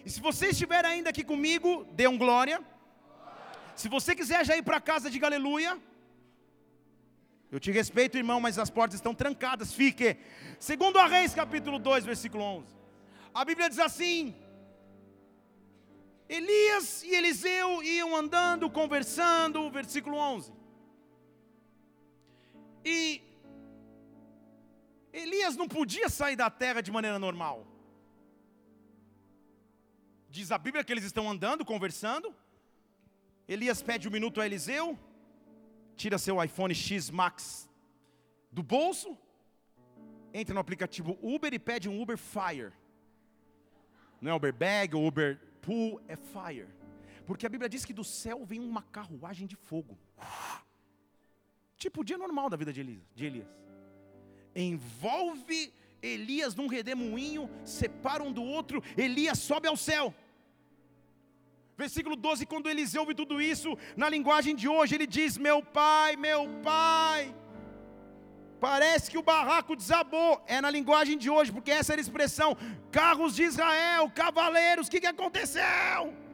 [0.05, 2.63] E se você estiver ainda aqui comigo, dê um glória.
[3.75, 5.77] Se você quiser já ir para casa, diga aleluia.
[7.51, 10.17] Eu te respeito, irmão, mas as portas estão trancadas, fique.
[10.59, 12.75] Segundo a Reis, capítulo 2, versículo 11.
[13.33, 14.35] A Bíblia diz assim:
[16.27, 20.51] Elias e Eliseu iam andando, conversando, versículo 11.
[22.83, 23.21] E
[25.13, 27.65] Elias não podia sair da terra de maneira normal.
[30.29, 32.35] Diz a Bíblia que eles estão andando, conversando.
[33.47, 34.99] Elias pede um minuto a Eliseu,
[35.97, 37.67] tira seu iPhone X Max
[38.51, 39.17] do bolso,
[40.33, 42.71] entra no aplicativo Uber e pede um Uber Fire.
[44.21, 46.67] Não é Uber Bag ou Uber Pool, é Fire.
[47.25, 49.97] Porque a Bíblia diz que do céu vem uma carruagem de fogo.
[51.75, 53.03] Tipo o dia normal da vida de Elias.
[53.13, 53.47] De Elias.
[54.55, 60.13] Envolve Elias num redemoinho, separa um do outro, Elias sobe ao céu.
[61.77, 66.15] Versículo 12: quando Eliseu ouve tudo isso, na linguagem de hoje, ele diz: Meu pai,
[66.15, 67.35] meu pai.
[68.59, 70.41] Parece que o barraco desabou.
[70.47, 72.57] É na linguagem de hoje, porque essa era a expressão:
[72.91, 76.26] carros de Israel, cavaleiros, o que, que aconteceu?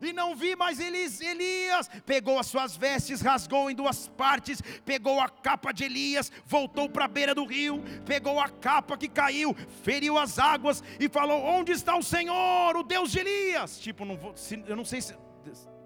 [0.00, 1.88] E não vi mais Elias, Elias.
[2.06, 4.60] Pegou as suas vestes, rasgou em duas partes.
[4.84, 7.82] Pegou a capa de Elias, voltou para a beira do rio.
[8.04, 12.82] Pegou a capa que caiu, feriu as águas e falou: Onde está o Senhor, o
[12.82, 13.78] Deus de Elias?
[13.80, 15.14] Tipo, não vou, se, eu não sei se.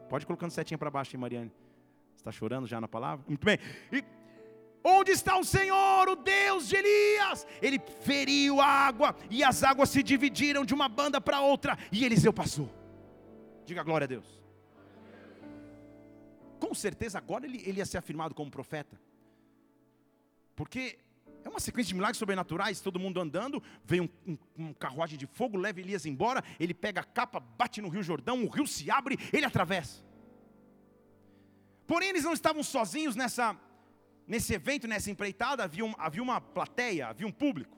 [0.09, 1.53] Pode ir colocando setinha para baixo, hein, Mariane?
[2.17, 3.25] Está chorando já na palavra?
[3.27, 3.59] Muito bem.
[3.91, 4.05] E,
[4.85, 7.47] Onde está o Senhor, o Deus de Elias?
[7.61, 12.05] Ele feriu a água e as águas se dividiram de uma banda para outra e
[12.05, 12.82] Eliseu passou.
[13.65, 14.41] Diga glória a Deus.
[16.59, 19.01] Com certeza agora ele, ele ia ser afirmado como profeta.
[20.55, 20.99] Porque
[21.45, 25.27] é uma sequência de milagres sobrenaturais, todo mundo andando, vem um, um, um, carruagem de
[25.27, 28.91] fogo, leva Elias embora, ele pega a capa, bate no rio Jordão, o rio se
[28.91, 30.05] abre, ele atravessa.
[31.87, 33.59] Porém, eles não estavam sozinhos nessa,
[34.27, 37.77] nesse evento, nessa empreitada, havia, um, havia uma plateia, havia um público.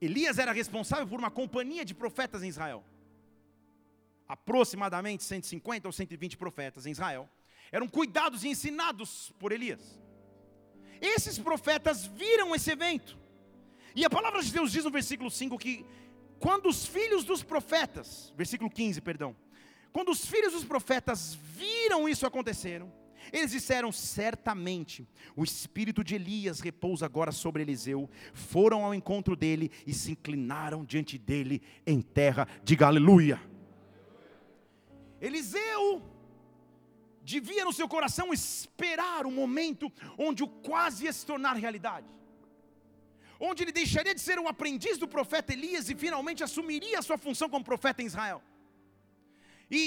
[0.00, 2.84] Elias era responsável por uma companhia de profetas em Israel
[4.28, 7.28] aproximadamente 150 ou 120 profetas em Israel,
[7.70, 10.00] eram cuidados e ensinados por Elias.
[11.00, 13.18] Esses profetas viram esse evento.
[13.94, 15.84] E a palavra de Deus diz no versículo 5 que
[16.38, 19.34] quando os filhos dos profetas, versículo 15, perdão,
[19.92, 22.92] quando os filhos dos profetas viram isso aconteceram,
[23.32, 28.08] eles disseram: certamente, o espírito de Elias repousa agora sobre Eliseu.
[28.32, 32.46] Foram ao encontro dele e se inclinaram diante dele em terra.
[32.62, 33.40] Diga aleluia.
[35.28, 35.82] Eliseu
[37.32, 39.86] devia no seu coração esperar o momento
[40.26, 42.10] onde o quase ia se tornar realidade.
[43.48, 47.18] Onde ele deixaria de ser um aprendiz do profeta Elias e finalmente assumiria a sua
[47.18, 48.40] função como profeta em Israel.
[49.70, 49.80] E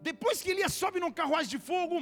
[0.00, 1.96] depois que Elias sobe num carruagem de fogo,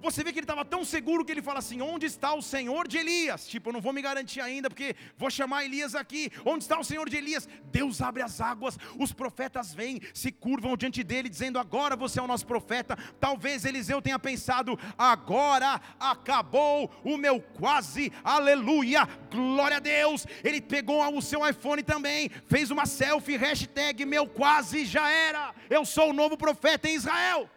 [0.00, 2.88] você vê que ele estava tão seguro que ele fala assim: Onde está o Senhor
[2.88, 3.46] de Elias?
[3.46, 6.30] Tipo, eu não vou me garantir ainda, porque vou chamar Elias aqui.
[6.44, 7.48] Onde está o Senhor de Elias?
[7.64, 12.22] Deus abre as águas, os profetas vêm, se curvam diante dele, dizendo: Agora você é
[12.22, 12.96] o nosso profeta.
[13.18, 20.26] Talvez Eliseu tenha pensado: Agora acabou o meu quase, aleluia, glória a Deus.
[20.42, 25.54] Ele pegou o seu iPhone também, fez uma selfie, hashtag meu quase já era.
[25.68, 27.48] Eu sou o novo profeta em Israel.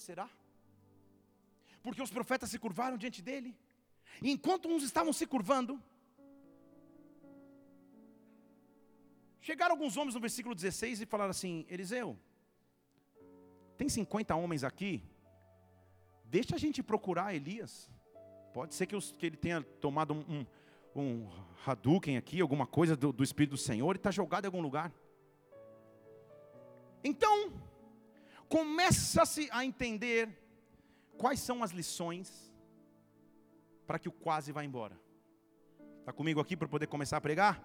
[0.00, 0.28] Será?
[1.82, 3.54] Porque os profetas se curvaram diante dele.
[4.22, 5.80] E enquanto uns estavam se curvando,
[9.40, 12.18] chegaram alguns homens no versículo 16 e falaram assim: Eliseu,
[13.76, 15.02] tem 50 homens aqui,
[16.24, 17.90] deixa a gente procurar Elias.
[18.54, 20.46] Pode ser que, os, que ele tenha tomado um,
[20.94, 21.30] um, um
[21.64, 24.90] Hadouken aqui, alguma coisa do, do Espírito do Senhor, e está jogado em algum lugar.
[27.04, 27.52] Então,
[28.50, 30.28] começa-se a entender
[31.16, 32.52] quais são as lições
[33.86, 35.00] para que o quase vá embora.
[36.00, 37.62] Está comigo aqui para poder começar a pregar?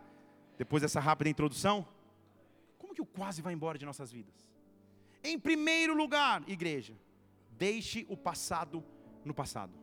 [0.58, 1.86] Depois dessa rápida introdução?
[2.78, 4.36] Como que o quase vai embora de nossas vidas?
[5.24, 6.94] Em primeiro lugar, igreja,
[7.50, 8.86] deixe o passado
[9.24, 9.74] no passado.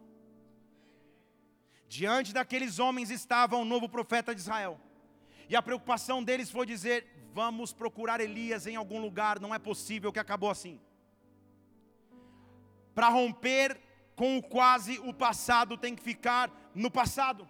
[1.89, 4.81] Diante daqueles homens estava um novo profeta de Israel.
[5.49, 10.13] E a preocupação deles foi dizer: vamos procurar Elias em algum lugar, não é possível
[10.13, 10.81] que acabou assim
[12.95, 13.79] para romper
[14.15, 17.49] com o quase, o passado tem que ficar no passado.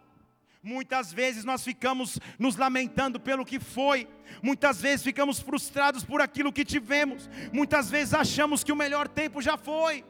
[0.62, 4.08] Muitas vezes nós ficamos nos lamentando pelo que foi,
[4.40, 9.42] muitas vezes ficamos frustrados por aquilo que tivemos, muitas vezes achamos que o melhor tempo
[9.42, 10.04] já foi.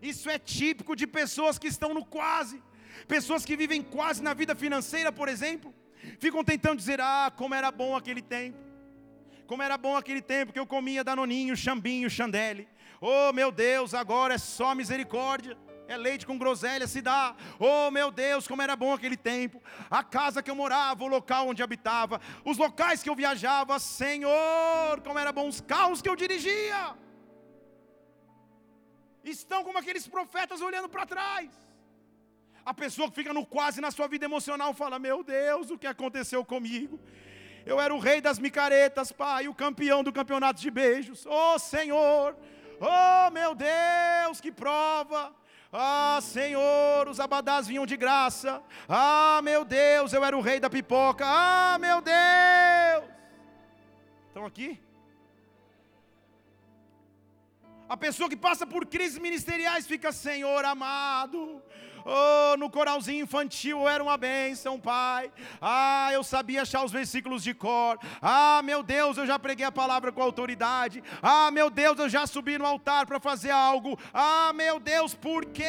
[0.00, 2.62] Isso é típico de pessoas que estão no quase,
[3.06, 5.74] pessoas que vivem quase na vida financeira, por exemplo.
[6.18, 8.58] Ficam tentando dizer: ah, como era bom aquele tempo.
[9.46, 12.66] Como era bom aquele tempo que eu comia danoninho, chambinho, chandelle.
[13.00, 15.56] Oh meu Deus, agora é só misericórdia.
[15.88, 17.34] É leite com groselha se dá.
[17.58, 19.60] Oh meu Deus, como era bom aquele tempo.
[19.90, 25.00] A casa que eu morava, o local onde habitava, os locais que eu viajava, Senhor,
[25.04, 26.94] como era bom os carros que eu dirigia.
[29.24, 31.50] Estão como aqueles profetas olhando para trás.
[32.64, 35.86] A pessoa que fica no quase na sua vida emocional fala: Meu Deus, o que
[35.86, 37.00] aconteceu comigo?
[37.66, 41.26] Eu era o rei das micaretas, pai, o campeão do campeonato de beijos.
[41.26, 42.36] Oh Senhor,
[42.80, 45.34] oh meu Deus, que prova.
[45.72, 48.62] Ah, Senhor, os abadás vinham de graça.
[48.88, 51.24] Ah, meu Deus, eu era o rei da pipoca.
[51.26, 53.04] Ah, meu Deus.
[54.28, 54.80] Estão aqui?
[57.88, 61.60] A pessoa que passa por crises ministeriais fica, Senhor amado,
[62.04, 65.30] Oh, no coralzinho infantil era uma bênção, Pai.
[65.60, 67.98] Ah, eu sabia achar os versículos de cor.
[68.20, 71.02] Ah, meu Deus, eu já preguei a palavra com autoridade.
[71.22, 73.98] Ah, meu Deus, eu já subi no altar para fazer algo.
[74.12, 75.64] Ah, meu Deus, por que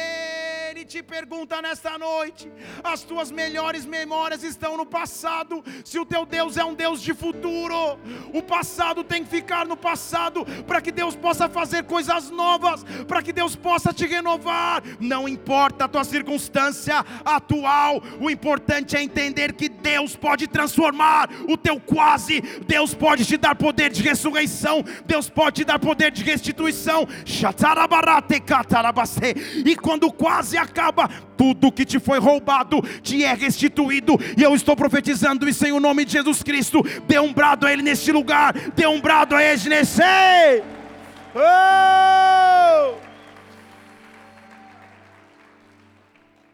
[0.82, 2.50] Ele te pergunta nesta noite?
[2.82, 5.62] As tuas melhores memórias estão no passado.
[5.84, 8.00] Se o teu Deus é um Deus de futuro,
[8.34, 13.22] o passado tem que ficar no passado para que Deus possa fazer coisas novas, para
[13.22, 14.82] que Deus possa te renovar.
[14.98, 18.02] Não importa a tua circunstância atual.
[18.20, 23.54] O importante é entender que Deus pode transformar o teu quase, Deus pode te dar
[23.54, 27.06] poder de ressurreição, Deus pode te dar poder de restituição.
[29.64, 30.71] E quando quase acaba,
[31.36, 34.14] tudo que te foi roubado te é restituído.
[34.36, 36.82] E eu estou profetizando isso em o nome de Jesus Cristo.
[37.06, 39.52] Dê um brado a Ele neste lugar, dê um brado a Ele.
[41.34, 43.12] Oh!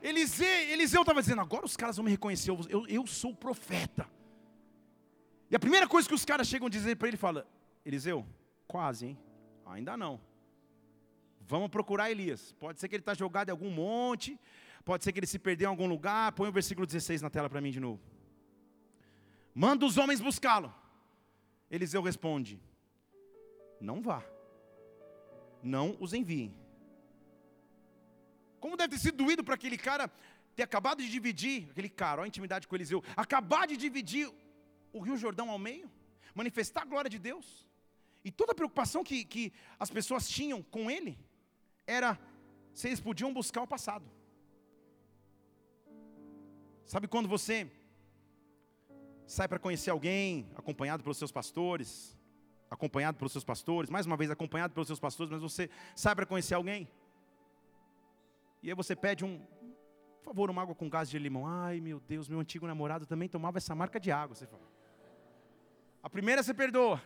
[0.03, 4.07] Eliseu, Eliseu estava dizendo: agora os caras vão me reconhecer, eu, eu sou profeta.
[5.51, 7.47] E a primeira coisa que os caras chegam a dizer para ele, fala:
[7.85, 8.27] Eliseu,
[8.67, 9.19] quase, hein?
[9.67, 10.21] Ainda não.
[11.49, 12.53] Vamos procurar Elias.
[12.61, 14.39] Pode ser que ele está jogado em algum monte,
[14.85, 16.33] pode ser que ele se perdeu em algum lugar.
[16.33, 18.03] Põe o versículo 16 na tela para mim de novo.
[19.55, 20.73] Manda os homens buscá-lo.
[21.71, 22.61] Eliseu responde:
[23.81, 24.23] Não vá,
[25.63, 26.55] não os enviem.
[28.61, 30.13] Como deve ter sido doído para aquele cara
[30.55, 34.31] ter acabado de dividir, aquele cara, olha a intimidade com Eliseu, acabar de dividir
[34.93, 35.91] o Rio Jordão ao meio,
[36.35, 37.67] manifestar a glória de Deus.
[38.23, 41.17] E toda a preocupação que, que as pessoas tinham com ele
[41.89, 42.19] era
[42.85, 44.05] eles podiam buscar o passado.
[46.87, 47.69] Sabe quando você
[49.27, 52.17] sai para conhecer alguém, acompanhado pelos seus pastores,
[52.71, 56.25] acompanhado pelos seus pastores, mais uma vez acompanhado pelos seus pastores, mas você sai para
[56.25, 56.89] conhecer alguém,
[58.63, 59.39] e aí você pede um,
[60.23, 61.47] por favor, uma água com gás de limão.
[61.47, 64.35] Ai, meu Deus, meu antigo namorado também tomava essa marca de água.
[64.35, 64.63] Você fala.
[66.03, 67.01] A primeira você perdoa.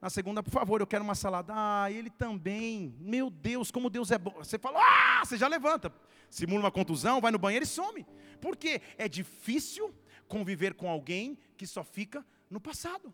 [0.00, 1.52] Na segunda, por favor, eu quero uma salada.
[1.56, 2.94] Ah, ele também.
[3.00, 4.32] Meu Deus, como Deus é bom.
[4.38, 5.92] Você fala, ah, você já levanta.
[6.30, 8.06] Simula uma contusão, vai no banheiro e some.
[8.40, 8.80] Por quê?
[8.96, 9.92] É difícil
[10.28, 13.12] conviver com alguém que só fica no passado.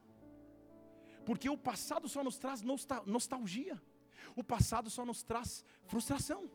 [1.24, 2.62] Porque o passado só nos traz
[3.06, 3.80] nostalgia.
[4.36, 6.50] O passado só nos traz frustração.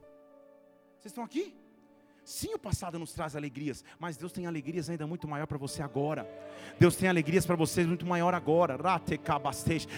[1.00, 1.56] Vocês estão aqui?
[2.30, 5.82] Sim, o passado nos traz alegrias, mas Deus tem alegrias ainda muito maior para você
[5.82, 6.30] agora.
[6.80, 8.78] Deus tem alegrias para você muito maior agora.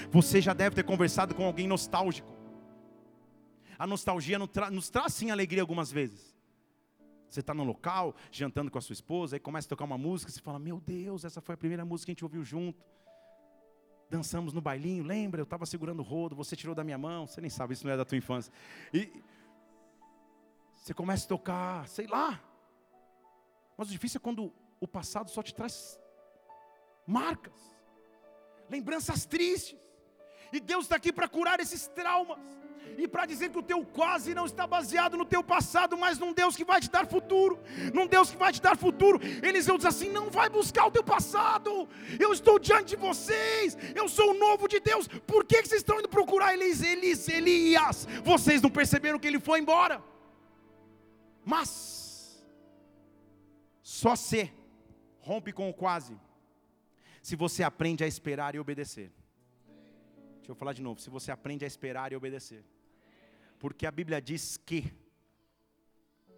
[0.10, 2.34] Você já deve ter conversado com alguém nostálgico.
[3.78, 6.34] A nostalgia nos, tra nos traz sim alegria algumas vezes.
[7.30, 10.32] Você está no local, jantando com a sua esposa, aí começa a tocar uma música,
[10.32, 12.82] você fala: Meu Deus, essa foi a primeira música que a gente ouviu junto.
[14.10, 15.42] Dançamos no bailinho, lembra?
[15.42, 17.94] Eu estava segurando o rodo, você tirou da minha mão, você nem sabe, isso não
[17.94, 18.54] é da tua infância.
[18.94, 19.22] E,
[20.82, 22.42] você começa a tocar, sei lá.
[23.78, 26.00] Mas o difícil é quando o passado só te traz
[27.06, 27.54] marcas,
[28.68, 29.80] lembranças tristes.
[30.52, 32.40] E Deus está aqui para curar esses traumas.
[32.98, 36.34] E para dizer que o teu quase não está baseado no teu passado, mas num
[36.34, 37.60] Deus que vai te dar futuro.
[37.94, 39.20] Num Deus que vai te dar futuro.
[39.44, 41.88] Eliseu diz assim: não vai buscar o teu passado.
[42.20, 43.78] Eu estou diante de vocês.
[43.96, 45.08] Eu sou o novo de Deus.
[45.08, 48.08] Por que, que vocês estão indo procurar Elis, Elis, Elias?
[48.24, 50.11] Vocês não perceberam que ele foi embora?
[51.44, 52.44] Mas,
[53.82, 54.52] só se
[55.20, 56.20] rompe com o quase,
[57.22, 59.12] se você aprende a esperar e obedecer.
[60.38, 61.00] Deixa eu falar de novo.
[61.00, 62.66] Se você aprende a esperar e obedecer.
[63.60, 64.92] Porque a Bíblia diz que,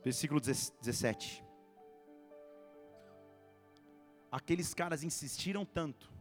[0.03, 1.43] versículo 17:
[4.33, 6.11] aqueles caras insistiram tanto,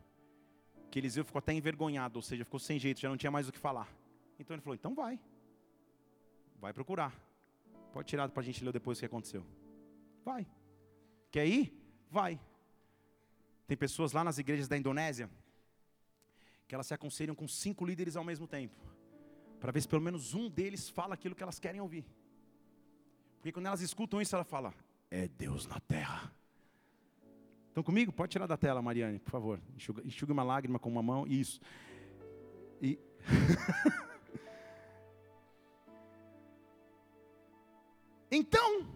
[0.91, 3.53] que Eliseu ficou até envergonhado, ou seja, ficou sem jeito, já não tinha mais o
[3.53, 3.89] que falar.
[4.39, 5.19] Então ele falou: então vai,
[6.61, 7.13] vai procurar.
[7.93, 9.45] Pode tirar para a gente ler depois o que aconteceu.
[10.25, 10.47] Vai.
[11.31, 11.73] Quer ir?
[12.11, 12.41] Vai.
[13.67, 15.31] Tem pessoas lá nas igrejas da Indonésia
[16.67, 18.75] que elas se aconselham com cinco líderes ao mesmo tempo,
[19.61, 22.05] para ver se pelo menos um deles fala aquilo que elas querem ouvir.
[23.37, 24.73] Porque quando elas escutam isso, ela fala:
[25.11, 26.33] É Deus na terra.
[27.69, 28.13] Estão comigo?
[28.13, 29.61] Pode tirar da tela, Mariane, por favor.
[29.77, 31.27] Enxuga, enxuga uma lágrima com uma mão.
[31.27, 31.61] Isso.
[32.81, 32.99] E.
[38.33, 38.89] então,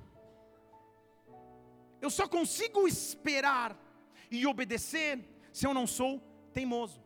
[2.01, 3.77] eu só consigo esperar
[4.31, 5.23] e obedecer
[5.53, 6.21] se eu não sou
[6.53, 7.01] teimoso.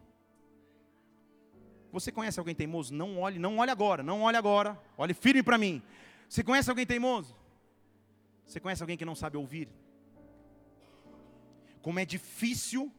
[1.92, 2.94] Você conhece alguém teimoso?
[2.94, 4.80] Não olhe, não olhe agora, não olhe agora.
[4.96, 5.82] Olhe firme para mim.
[6.28, 7.36] Você conhece alguém teimoso?
[8.46, 9.68] Você conhece alguém que não sabe ouvir?
[11.82, 12.92] Como é difícil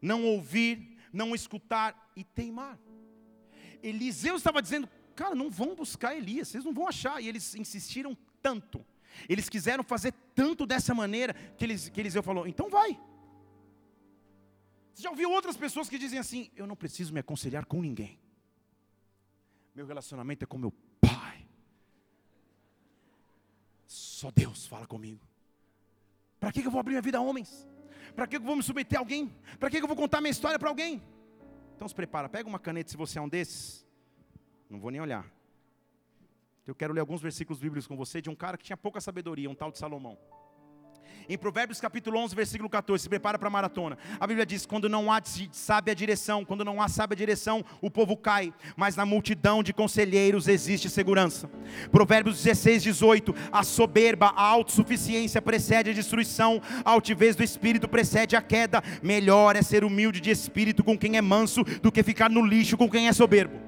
[0.00, 2.78] não ouvir, não escutar e teimar.
[3.82, 7.20] Eliseu estava dizendo: Cara, não vão buscar Elias, vocês não vão achar.
[7.22, 8.84] E eles insistiram tanto,
[9.28, 13.00] eles quiseram fazer tanto dessa maneira, que, eles, que Eliseu falou: Então vai.
[14.92, 18.20] Você já ouviu outras pessoas que dizem assim: Eu não preciso me aconselhar com ninguém.
[19.74, 21.48] Meu relacionamento é com meu pai.
[23.86, 25.26] Só Deus fala comigo.
[26.38, 27.66] Para que eu vou abrir minha vida a homens?
[28.14, 29.34] Para que eu vou me submeter a alguém?
[29.58, 31.02] Para que eu vou contar minha história para alguém?
[31.74, 33.85] Então se prepara, pega uma caneta se você é um desses.
[34.68, 35.24] Não vou nem olhar.
[36.66, 39.48] Eu quero ler alguns versículos bíblicos com você de um cara que tinha pouca sabedoria,
[39.48, 40.18] um tal de Salomão.
[41.28, 43.98] Em Provérbios capítulo 11, versículo 14, se prepara para a maratona.
[44.20, 48.16] A Bíblia diz: quando não há sábia direção, quando não há sábia direção, o povo
[48.16, 51.50] cai, mas na multidão de conselheiros existe segurança.
[51.90, 58.36] Provérbios 16, 18: a soberba, a autossuficiência precede a destruição, a altivez do espírito precede
[58.36, 58.80] a queda.
[59.02, 62.76] Melhor é ser humilde de espírito com quem é manso do que ficar no lixo
[62.76, 63.65] com quem é soberbo.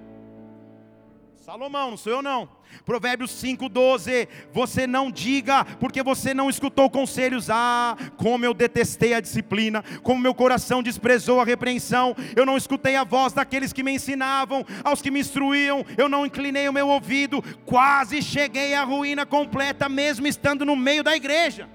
[1.48, 2.46] Salomão, não sou eu não.
[2.84, 4.28] Provérbios 5,12.
[4.52, 7.48] Você não diga, porque você não escutou conselhos.
[7.48, 12.14] Ah, como eu detestei a disciplina, como meu coração desprezou a repreensão.
[12.36, 15.86] Eu não escutei a voz daqueles que me ensinavam, aos que me instruíam.
[15.96, 17.42] Eu não inclinei o meu ouvido.
[17.64, 21.66] Quase cheguei à ruína completa, mesmo estando no meio da igreja.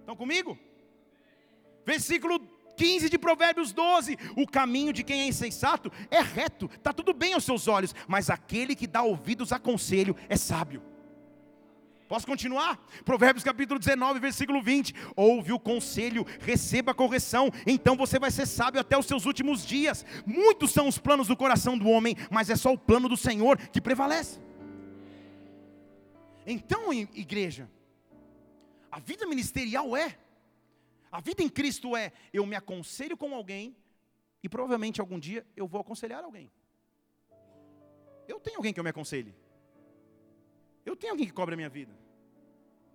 [0.00, 0.58] Estão comigo?
[1.86, 2.40] Versículo
[2.80, 7.34] 15 de Provérbios 12: O caminho de quem é insensato é reto, está tudo bem
[7.34, 10.82] aos seus olhos, mas aquele que dá ouvidos a conselho é sábio.
[12.08, 12.82] Posso continuar?
[13.04, 14.94] Provérbios capítulo 19, versículo 20.
[15.14, 19.64] Ouve o conselho, receba a correção, então você vai ser sábio até os seus últimos
[19.64, 20.04] dias.
[20.24, 23.58] Muitos são os planos do coração do homem, mas é só o plano do Senhor
[23.58, 24.40] que prevalece.
[26.46, 27.70] Então, igreja,
[28.90, 30.16] a vida ministerial é
[31.10, 33.76] a vida em Cristo é: eu me aconselho com alguém
[34.42, 36.50] e provavelmente algum dia eu vou aconselhar alguém.
[38.28, 39.34] Eu tenho alguém que eu me aconselhe.
[40.84, 41.96] Eu tenho alguém que cobre a minha vida.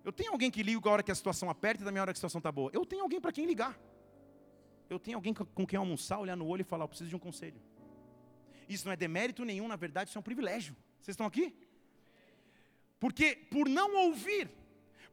[0.02, 2.12] Eu tenho alguém que liga a hora que a situação aperta e da minha hora
[2.12, 2.70] que a situação está boa.
[2.72, 3.78] Eu tenho alguém para quem ligar.
[4.88, 7.18] Eu tenho alguém com quem almoçar, olhar no olho e falar: eu preciso de um
[7.18, 7.60] conselho.
[8.68, 10.74] Isso não é demérito nenhum, na verdade, isso é um privilégio.
[11.00, 11.54] Vocês estão aqui?
[12.98, 14.50] Porque por não ouvir,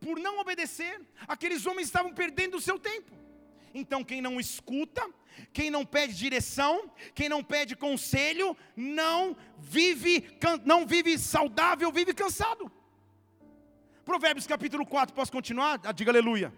[0.03, 0.93] por não obedecer,
[1.27, 3.11] aqueles homens estavam perdendo o seu tempo.
[3.73, 5.03] Então, quem não escuta,
[5.51, 10.13] quem não pede direção, quem não pede conselho, não vive,
[10.65, 12.71] não vive saudável, vive cansado.
[14.05, 15.79] Provérbios capítulo 4, posso continuar?
[15.83, 16.53] Ah, diga aleluia.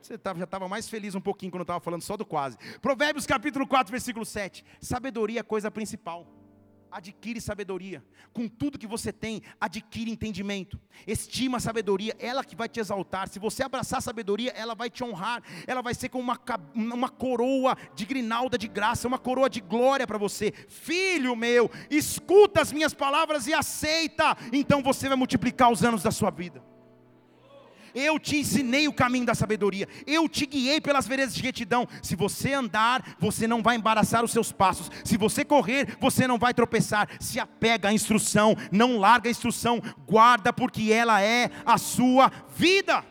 [0.00, 2.58] Você já estava mais feliz um pouquinho quando eu estava falando só do quase.
[2.80, 4.62] Provérbios capítulo 4, versículo 7.
[4.78, 6.28] Sabedoria é coisa principal
[6.94, 8.04] adquire sabedoria.
[8.32, 10.80] Com tudo que você tem, adquire entendimento.
[11.06, 13.28] Estima a sabedoria, ela que vai te exaltar.
[13.28, 15.42] Se você abraçar a sabedoria, ela vai te honrar.
[15.66, 16.40] Ela vai ser como uma,
[16.74, 20.52] uma coroa de grinalda de graça, uma coroa de glória para você.
[20.68, 24.36] Filho meu, escuta as minhas palavras e aceita.
[24.52, 26.73] Então você vai multiplicar os anos da sua vida.
[27.94, 31.86] Eu te ensinei o caminho da sabedoria, eu te guiei pelas veredas de retidão.
[32.02, 34.90] Se você andar, você não vai embaraçar os seus passos.
[35.04, 37.08] Se você correr, você não vai tropeçar.
[37.20, 43.04] Se apega à instrução, não larga a instrução, guarda, porque ela é a sua vida.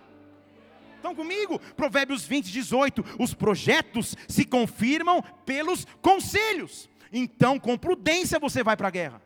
[1.03, 1.59] Estão comigo?
[1.75, 3.03] Provérbios 20, 18.
[3.19, 6.89] Os projetos se confirmam pelos conselhos.
[7.11, 9.21] Então, com prudência, você vai para a guerra.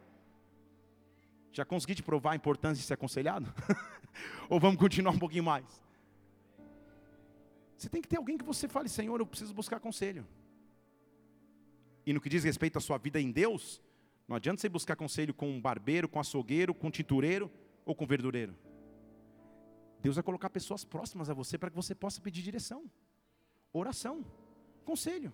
[1.52, 3.54] Já consegui te provar a importância de ser aconselhado?
[4.50, 5.66] Ou vamos continuar um pouquinho mais?
[7.78, 10.26] Você tem que ter alguém que você fale, Senhor, eu preciso buscar conselho.
[12.06, 13.82] E no que diz respeito à sua vida em Deus,
[14.28, 17.52] não adianta você buscar conselho com um barbeiro, com açougueiro, com tintureiro
[17.86, 18.56] ou com verdureiro.
[20.02, 22.90] Deus vai colocar pessoas próximas a você para que você possa pedir direção,
[23.74, 24.26] oração,
[24.86, 25.34] conselho.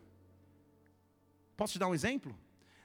[1.55, 2.36] Posso te dar um exemplo?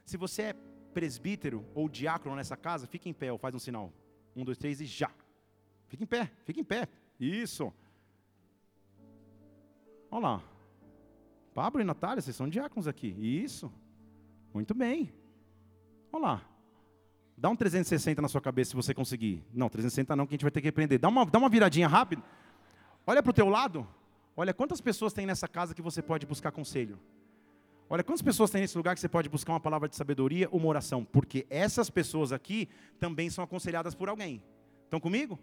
[0.05, 0.53] Se você é
[0.93, 3.93] presbítero ou diácono nessa casa, fique em pé ou faz um sinal.
[4.37, 5.11] Um, dois, três e já.
[5.89, 6.89] Fique em pé, fique em pé.
[7.18, 7.72] Isso.
[10.11, 10.43] Olha lá.
[11.55, 13.09] Pablo e Natália, vocês são diáconos aqui.
[13.09, 13.72] Isso.
[14.55, 15.12] Muito bem.
[16.12, 16.43] Olha lá.
[17.36, 19.45] Dá um 360 na sua cabeça se você conseguir.
[19.53, 20.99] Não, 360 não, que a gente vai ter que aprender.
[20.99, 22.22] Dá uma, dá uma viradinha rápida.
[23.07, 23.86] Olha para o teu lado.
[24.36, 26.99] Olha quantas pessoas tem nessa casa que você pode buscar conselho.
[27.91, 30.66] Olha quantas pessoas tem nesse lugar que você pode buscar uma palavra de sabedoria, uma
[30.66, 31.05] oração.
[31.05, 32.68] Porque essas pessoas aqui
[33.01, 34.43] também são aconselhadas por alguém.
[34.84, 35.39] Estão comigo?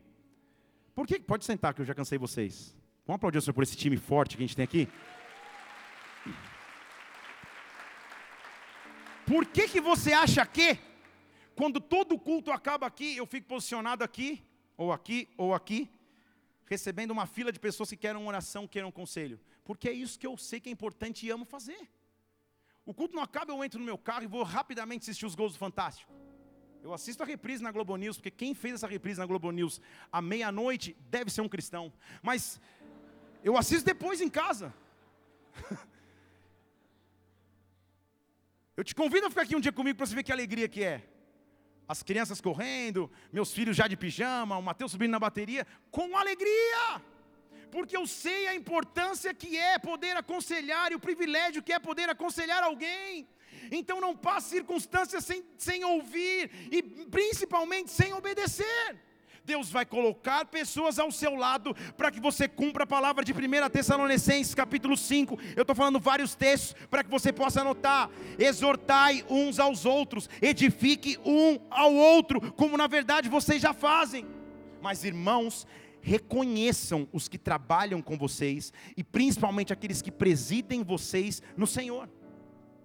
[0.96, 1.20] Por que?
[1.20, 2.74] Pode sentar que eu já cansei vocês.
[3.06, 4.88] Vamos aplaudir o Senhor por esse time forte que a gente tem aqui?
[9.28, 10.80] Por que, que você acha que,
[11.54, 14.42] quando todo culto acaba aqui, eu fico posicionado aqui,
[14.78, 15.92] ou aqui, ou aqui,
[16.66, 19.40] recebendo uma fila de pessoas que querem uma oração, querem um conselho?
[19.66, 21.90] Porque é isso que eu sei que é importante e amo fazer.
[22.86, 25.54] O culto não acaba, eu entro no meu carro e vou rapidamente assistir os gols
[25.54, 26.14] do Fantástico.
[26.86, 29.82] Eu assisto a reprise na Globo News, porque quem fez essa reprise na Globo News
[30.12, 31.92] à meia-noite deve ser um cristão.
[32.22, 32.62] Mas
[33.44, 34.72] eu assisto depois em casa.
[38.78, 40.84] Eu te convido a ficar aqui um dia comigo para você ver que alegria que
[40.84, 41.02] é.
[41.88, 47.02] As crianças correndo, meus filhos já de pijama, o Mateus subindo na bateria, com alegria.
[47.72, 52.10] Porque eu sei a importância que é poder aconselhar e o privilégio que é poder
[52.10, 53.28] aconselhar alguém.
[53.72, 59.06] Então não passe circunstâncias sem, sem ouvir e principalmente sem obedecer.
[59.46, 63.70] Deus vai colocar pessoas ao seu lado para que você cumpra a palavra de 1
[63.70, 65.38] Tessalonicenses, capítulo 5.
[65.56, 68.10] Eu estou falando vários textos para que você possa anotar.
[68.40, 74.26] Exortai uns aos outros, edifique um ao outro, como na verdade vocês já fazem.
[74.82, 75.68] Mas irmãos,
[76.06, 82.08] reconheçam os que trabalham com vocês e principalmente aqueles que presidem vocês no Senhor.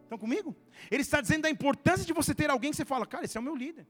[0.04, 0.56] Estão comigo?
[0.90, 3.40] Ele está dizendo da importância de você ter alguém que você fala, cara, esse é
[3.40, 3.86] o meu líder.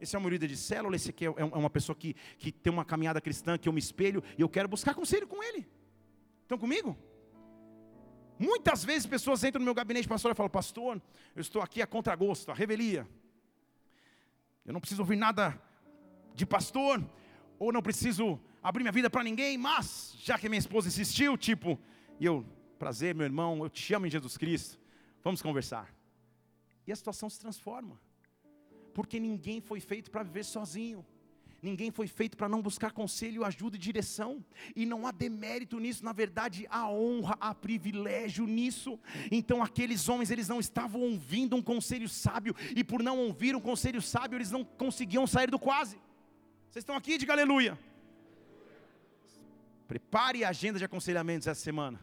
[0.00, 2.72] Esse é um líder de célula, esse aqui é, é uma pessoa que, que tem
[2.72, 5.68] uma caminhada cristã, que eu me espelho e eu quero buscar conselho com ele.
[6.40, 6.96] Estão comigo?
[8.38, 11.00] Muitas vezes pessoas entram no meu gabinete pastor e falam, pastor,
[11.36, 13.06] eu estou aqui a contragosto, a revelia.
[14.64, 15.60] Eu não preciso ouvir nada
[16.34, 17.04] de pastor,
[17.58, 21.78] ou não preciso abrir minha vida para ninguém, mas já que minha esposa insistiu, tipo,
[22.20, 22.46] e eu,
[22.78, 24.78] prazer, meu irmão, eu te amo em Jesus Cristo,
[25.22, 25.92] vamos conversar.
[26.86, 27.98] E a situação se transforma
[28.92, 31.04] porque ninguém foi feito para viver sozinho.
[31.60, 34.44] Ninguém foi feito para não buscar conselho, ajuda e direção.
[34.74, 38.98] E não há demérito nisso, na verdade, há honra, há privilégio nisso.
[39.30, 43.60] Então aqueles homens, eles não estavam ouvindo um conselho sábio, e por não ouvir um
[43.60, 45.96] conselho sábio, eles não conseguiam sair do quase.
[46.68, 47.16] Vocês estão aqui?
[47.16, 47.78] Diga aleluia.
[49.92, 52.00] Prepare a agenda de aconselhamentos essa semana.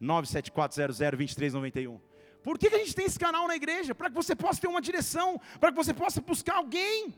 [0.00, 2.00] 974002391.
[2.44, 3.92] Por que, que a gente tem esse canal na igreja?
[3.92, 7.12] Para que você possa ter uma direção, para que você possa buscar alguém.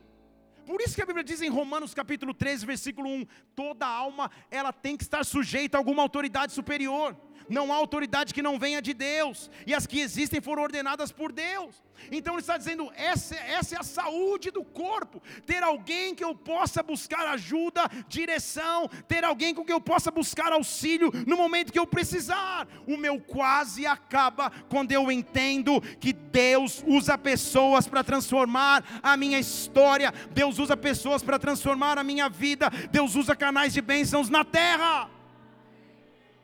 [0.64, 4.72] Por isso que a Bíblia diz em Romanos capítulo 13, versículo 1: toda alma ela
[4.72, 7.14] tem que estar sujeita a alguma autoridade superior
[7.48, 11.32] não há autoridade que não venha de Deus, e as que existem foram ordenadas por
[11.32, 11.82] Deus.
[12.10, 16.34] Então ele está dizendo: essa, essa é a saúde do corpo, ter alguém que eu
[16.34, 21.78] possa buscar ajuda, direção, ter alguém com quem eu possa buscar auxílio no momento que
[21.78, 22.66] eu precisar.
[22.86, 29.38] O meu quase acaba quando eu entendo que Deus usa pessoas para transformar a minha
[29.38, 34.44] história, Deus usa pessoas para transformar a minha vida, Deus usa canais de bênçãos na
[34.44, 35.19] terra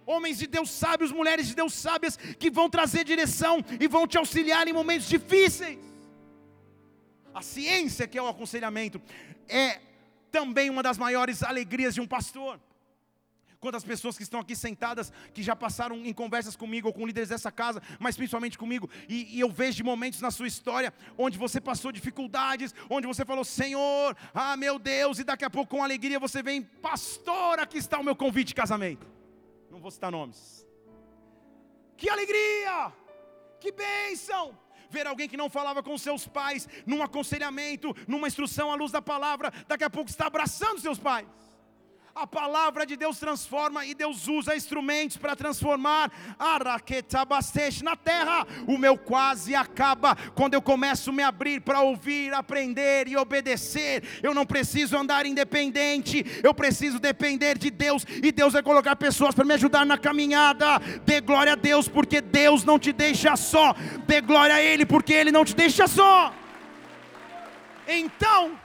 [0.06, 4.16] homens de Deus sábios, mulheres de Deus sábias, que vão trazer direção e vão te
[4.16, 5.78] auxiliar em momentos difíceis.
[7.34, 9.02] A ciência, que é o aconselhamento,
[9.48, 9.80] é
[10.30, 12.58] também uma das maiores alegrias de um pastor.
[13.58, 17.30] Quantas pessoas que estão aqui sentadas, que já passaram em conversas comigo ou com líderes
[17.30, 21.60] dessa casa, mas principalmente comigo, e, e, eu vejo momentos na sua história onde você
[21.60, 26.20] passou dificuldades, onde você falou, Senhor, ah meu Deus, e daqui a pouco com alegria
[26.20, 29.15] você vem, pastor, aqui está o meu convite de casamento
[29.86, 30.66] vou citar nomes.
[31.96, 32.92] Que alegria!
[33.60, 34.58] Que bênção!
[34.90, 39.00] Ver alguém que não falava com seus pais, num aconselhamento, numa instrução à luz da
[39.00, 41.28] palavra, daqui a pouco está abraçando seus pais.
[42.16, 46.10] A palavra de Deus transforma e Deus usa instrumentos para transformar
[47.84, 48.46] na terra.
[48.66, 54.02] O meu quase acaba quando eu começo a me abrir para ouvir, aprender e obedecer.
[54.22, 59.34] Eu não preciso andar independente, eu preciso depender de Deus e Deus vai colocar pessoas
[59.34, 60.78] para me ajudar na caminhada.
[61.04, 63.74] Dê glória a Deus, porque Deus não te deixa só.
[64.06, 66.32] Dê glória a Ele, porque Ele não te deixa só.
[67.86, 68.58] Então,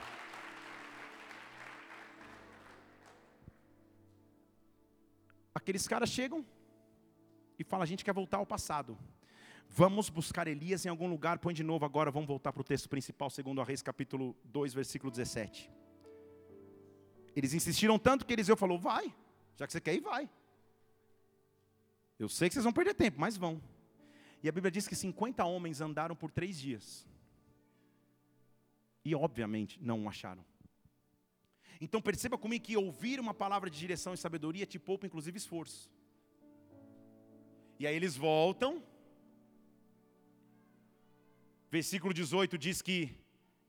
[5.54, 6.44] Aqueles caras chegam
[7.58, 8.98] e falam: a gente quer voltar ao passado.
[9.68, 11.38] Vamos buscar Elias em algum lugar.
[11.38, 14.74] Põe de novo agora, vamos voltar para o texto principal, segundo a Reis, capítulo 2,
[14.74, 15.70] versículo 17.
[17.34, 19.14] Eles insistiram tanto que Eliseu falou: vai,
[19.56, 20.28] já que você quer ir, vai.
[22.18, 23.60] Eu sei que vocês vão perder tempo, mas vão.
[24.42, 27.06] E a Bíblia diz que 50 homens andaram por três dias.
[29.04, 30.44] E obviamente não o acharam.
[31.84, 35.90] Então perceba comigo que ouvir uma palavra de direção e sabedoria te poupa inclusive esforço.
[37.76, 38.80] E aí eles voltam.
[41.68, 42.98] Versículo 18 diz que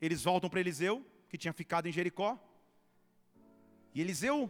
[0.00, 2.38] eles voltam para Eliseu, que tinha ficado em Jericó.
[3.92, 4.48] E Eliseu,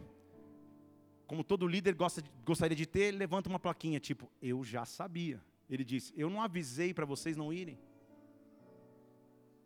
[1.25, 5.43] como todo líder gosta, gostaria de ter, levanta uma plaquinha tipo: Eu já sabia.
[5.67, 7.79] Ele disse: Eu não avisei para vocês não irem.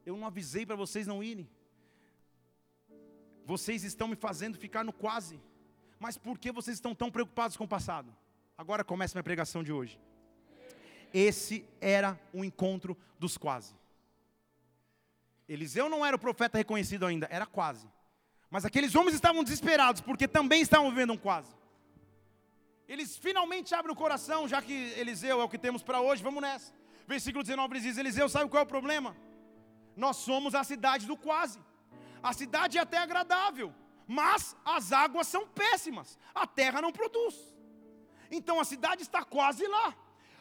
[0.06, 1.50] Eu não avisei para vocês não irem.
[3.50, 5.42] Vocês estão me fazendo ficar no quase.
[6.00, 8.16] Mas por que vocês estão tão preocupados com o passado?
[8.56, 10.00] Agora começa minha pregação de hoje.
[11.12, 13.74] Esse era o encontro dos quase.
[15.48, 17.88] Eliseu não era o profeta reconhecido ainda, era quase.
[18.52, 21.52] Mas aqueles homens estavam desesperados, porque também estavam vivendo um quase.
[22.88, 26.44] Eles finalmente abrem o coração, já que Eliseu é o que temos para hoje, vamos
[26.44, 26.72] nessa.
[27.08, 29.18] Versículo 19 ele diz: Eliseu, sabe qual é o problema?
[29.96, 31.60] Nós somos a cidade do quase.
[32.22, 33.74] A cidade é até agradável,
[34.08, 37.36] mas as águas são péssimas, a terra não produz.
[38.32, 39.96] Então a cidade está quase lá.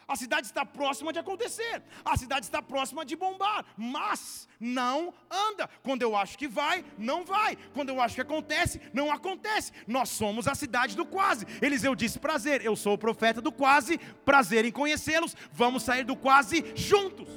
[0.07, 5.69] A cidade está próxima de acontecer, a cidade está próxima de bombar, mas não anda.
[5.83, 7.55] Quando eu acho que vai, não vai.
[7.75, 9.71] Quando eu acho que acontece, não acontece.
[9.85, 11.45] Nós somos a cidade do quase.
[11.61, 16.15] Eliseu disse: prazer, eu sou o profeta do quase, prazer em conhecê-los, vamos sair do
[16.15, 17.29] quase juntos.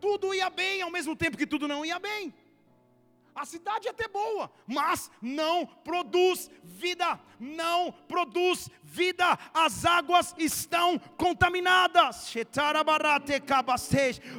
[0.00, 2.34] Tudo ia bem ao mesmo tempo que tudo não ia bem.
[3.36, 9.38] A cidade é até boa, mas não produz vida, não produz vida.
[9.52, 12.32] As águas estão contaminadas.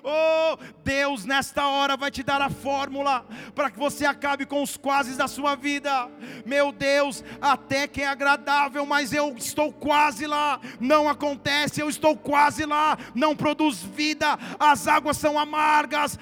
[0.04, 3.24] Oh, Deus nesta hora vai te dar a fórmula
[3.54, 6.10] para que você acabe com os quases da sua vida.
[6.43, 10.60] Meu Deus, até que é agradável, mas eu estou quase lá.
[10.80, 12.98] Não acontece, eu estou quase lá.
[13.14, 14.39] Não produz vida.
[14.60, 16.18] As águas são amargas.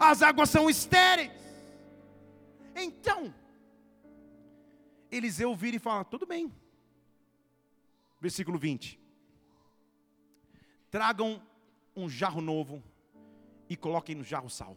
[0.00, 1.30] As águas são estéreis.
[2.74, 3.34] Então,
[5.10, 6.52] Eliseu vira e fala: tudo bem.
[8.20, 9.00] Versículo 20:
[10.90, 11.42] Tragam
[11.94, 12.82] um jarro novo
[13.68, 14.76] e coloquem no jarro sal.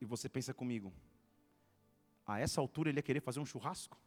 [0.00, 0.92] E você pensa comigo,
[2.26, 3.98] a essa altura ele ia querer fazer um churrasco?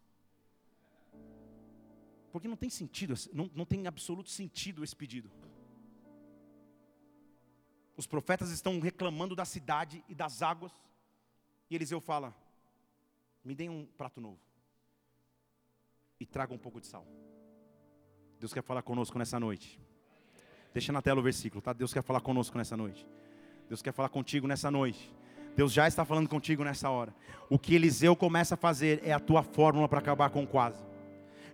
[2.32, 5.32] Porque não tem sentido, não, não tem absoluto sentido esse pedido.
[8.00, 10.72] Os profetas estão reclamando da cidade e das águas.
[11.70, 12.34] E Eliseu fala:
[13.44, 14.40] Me deem um prato novo.
[16.18, 17.06] E traga um pouco de sal.
[18.40, 19.78] Deus quer falar conosco nessa noite.
[20.74, 21.74] Deixa na tela o versículo, tá?
[21.74, 23.06] Deus quer falar conosco nessa noite.
[23.68, 25.14] Deus quer falar contigo nessa noite.
[25.58, 27.14] Deus já está falando contigo nessa hora.
[27.50, 30.89] O que Eliseu começa a fazer é a tua fórmula para acabar com o quase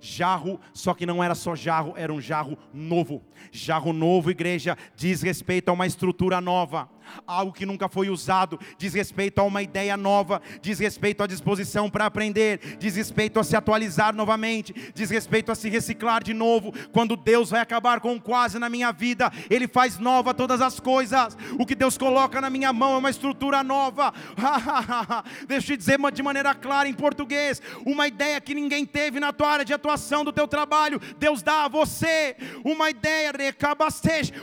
[0.06, 3.22] jarro, só que não era só jarro, era um jarro novo.
[3.52, 6.90] Jarro novo, igreja, diz respeito a uma estrutura nova
[7.26, 11.90] algo que nunca foi usado, diz respeito a uma ideia nova, diz respeito à disposição
[11.90, 16.74] para aprender, diz respeito a se atualizar novamente, diz respeito a se reciclar de novo.
[16.92, 21.38] Quando Deus vai acabar com quase na minha vida, Ele faz nova todas as coisas.
[21.60, 24.14] O que Deus coloca na minha mão é uma estrutura nova.
[25.48, 29.32] Deixa eu te dizer de maneira clara em português: uma ideia que ninguém teve na
[29.32, 32.36] tua área de atuação do teu trabalho, Deus dá a você.
[32.64, 33.32] Uma ideia,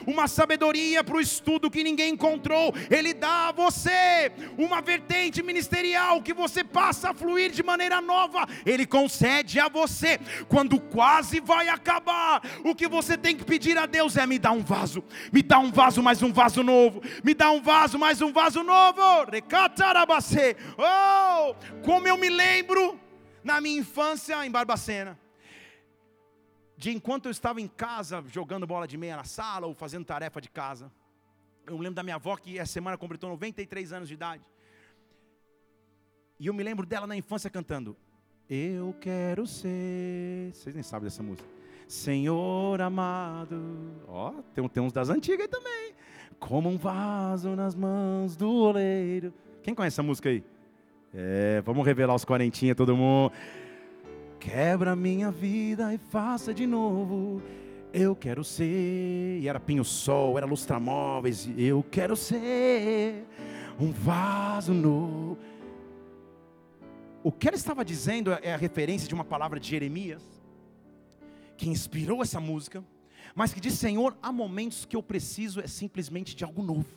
[0.07, 2.52] uma sabedoria para o estudo que ninguém encontrou
[2.91, 8.47] Ele dá a você uma vertente ministerial que você passa a fluir de maneira nova,
[8.65, 10.19] Ele concede a você.
[10.49, 14.53] Quando quase vai acabar, o que você tem que pedir a Deus é: me dá
[14.53, 18.21] um vaso, me dá um vaso, mais um vaso novo, me dá um vaso, mais
[18.21, 19.01] um vaso novo.
[20.79, 22.99] Oh, como eu me lembro
[23.43, 25.19] na minha infância em Barbacena
[26.83, 30.41] de enquanto eu estava em casa jogando bola de meia na sala ou fazendo tarefa
[30.41, 30.91] de casa.
[31.67, 34.43] Eu me lembro da minha avó que essa semana completou 93 anos de idade.
[36.39, 37.97] E eu me lembro dela na infância cantando:
[38.49, 40.53] Eu quero ser.
[40.53, 41.49] Vocês nem sabem dessa música.
[41.87, 44.03] Senhor amado.
[44.09, 45.95] Ó, tem, tem uns das antigas aí também.
[46.39, 49.33] Como um vaso nas mãos do oleiro.
[49.63, 50.43] Quem conhece essa música aí?
[51.15, 53.33] É, vamos revelar os quarentinha, todo mundo.
[54.41, 57.41] Quebra minha vida e faça de novo
[57.93, 63.27] eu quero ser, e era Pinho Sol, era Lustramóveis, eu quero ser
[63.79, 65.39] um vaso novo.
[67.23, 70.23] O que ela estava dizendo é a referência de uma palavra de Jeremias,
[71.57, 72.83] que inspirou essa música,
[73.35, 76.89] mas que diz: Senhor, há momentos que eu preciso é simplesmente de algo novo.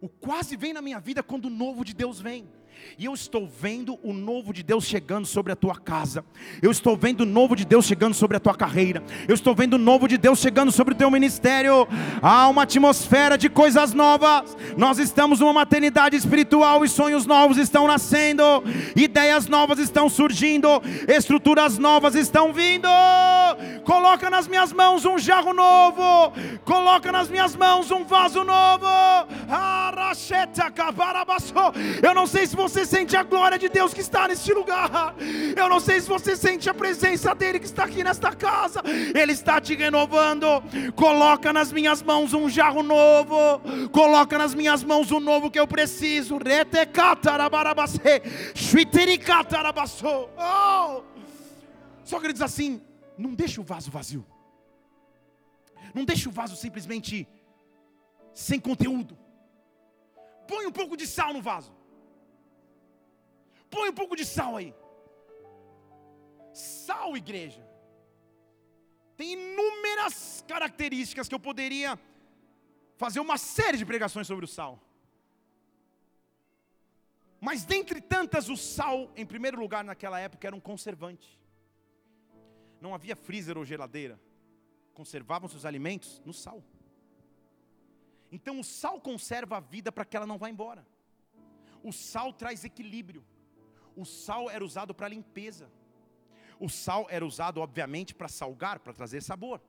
[0.00, 2.46] O quase vem na minha vida quando o novo de Deus vem.
[2.98, 6.24] E eu estou vendo o novo de Deus chegando sobre a tua casa.
[6.62, 9.02] Eu estou vendo o novo de Deus chegando sobre a tua carreira.
[9.26, 11.88] Eu estou vendo o novo de Deus chegando sobre o teu ministério.
[12.22, 14.56] Há uma atmosfera de coisas novas.
[14.76, 18.42] Nós estamos numa maternidade espiritual e sonhos novos estão nascendo.
[18.94, 20.68] Ideias novas estão surgindo.
[21.08, 22.88] Estruturas novas estão vindo.
[23.84, 26.32] Coloca nas minhas mãos um jarro novo.
[26.64, 28.86] Coloca nas minhas mãos um vaso novo.
[32.02, 35.14] Eu não sei se você sente a glória de Deus que está neste lugar.
[35.56, 38.82] Eu não sei se você sente a presença dele que está aqui nesta casa.
[39.14, 40.46] Ele está te renovando.
[40.94, 43.60] Coloca nas minhas mãos um jarro novo.
[43.90, 46.38] Coloca nas minhas mãos o novo que eu preciso.
[50.36, 51.02] Oh!
[52.04, 52.80] Só que ele diz assim:
[53.16, 54.24] não deixe o vaso vazio.
[55.94, 57.28] Não deixe o vaso simplesmente
[58.32, 59.16] sem conteúdo.
[60.46, 61.72] Põe um pouco de sal no vaso.
[63.70, 64.74] Põe um pouco de sal aí.
[66.52, 67.66] Sal, igreja,
[69.16, 71.98] tem inúmeras características que eu poderia
[72.96, 74.80] fazer uma série de pregações sobre o sal.
[77.40, 81.38] Mas dentre tantas, o sal, em primeiro lugar naquela época, era um conservante.
[82.80, 84.20] Não havia freezer ou geladeira.
[84.94, 86.62] Conservavam-se os alimentos no sal.
[88.30, 90.86] Então o sal conserva a vida para que ela não vá embora.
[91.82, 93.24] O sal traz equilíbrio.
[93.96, 95.70] O sal era usado para limpeza.
[96.58, 99.60] O sal era usado, obviamente, para salgar, para trazer sabor.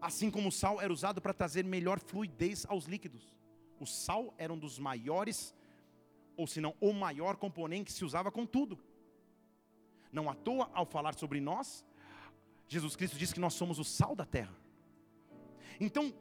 [0.00, 3.34] Assim como o sal era usado para trazer melhor fluidez aos líquidos.
[3.78, 5.54] O sal era um dos maiores,
[6.36, 8.78] ou se não o maior componente que se usava com tudo.
[10.12, 11.84] Não à toa, ao falar sobre nós,
[12.68, 14.54] Jesus Cristo disse que nós somos o sal da terra.
[15.78, 16.12] Então,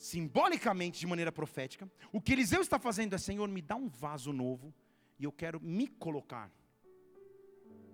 [0.00, 4.32] simbolicamente, de maneira profética, o que Eliseu está fazendo é: Senhor, me dá um vaso
[4.32, 4.74] novo
[5.18, 6.50] e eu quero me colocar.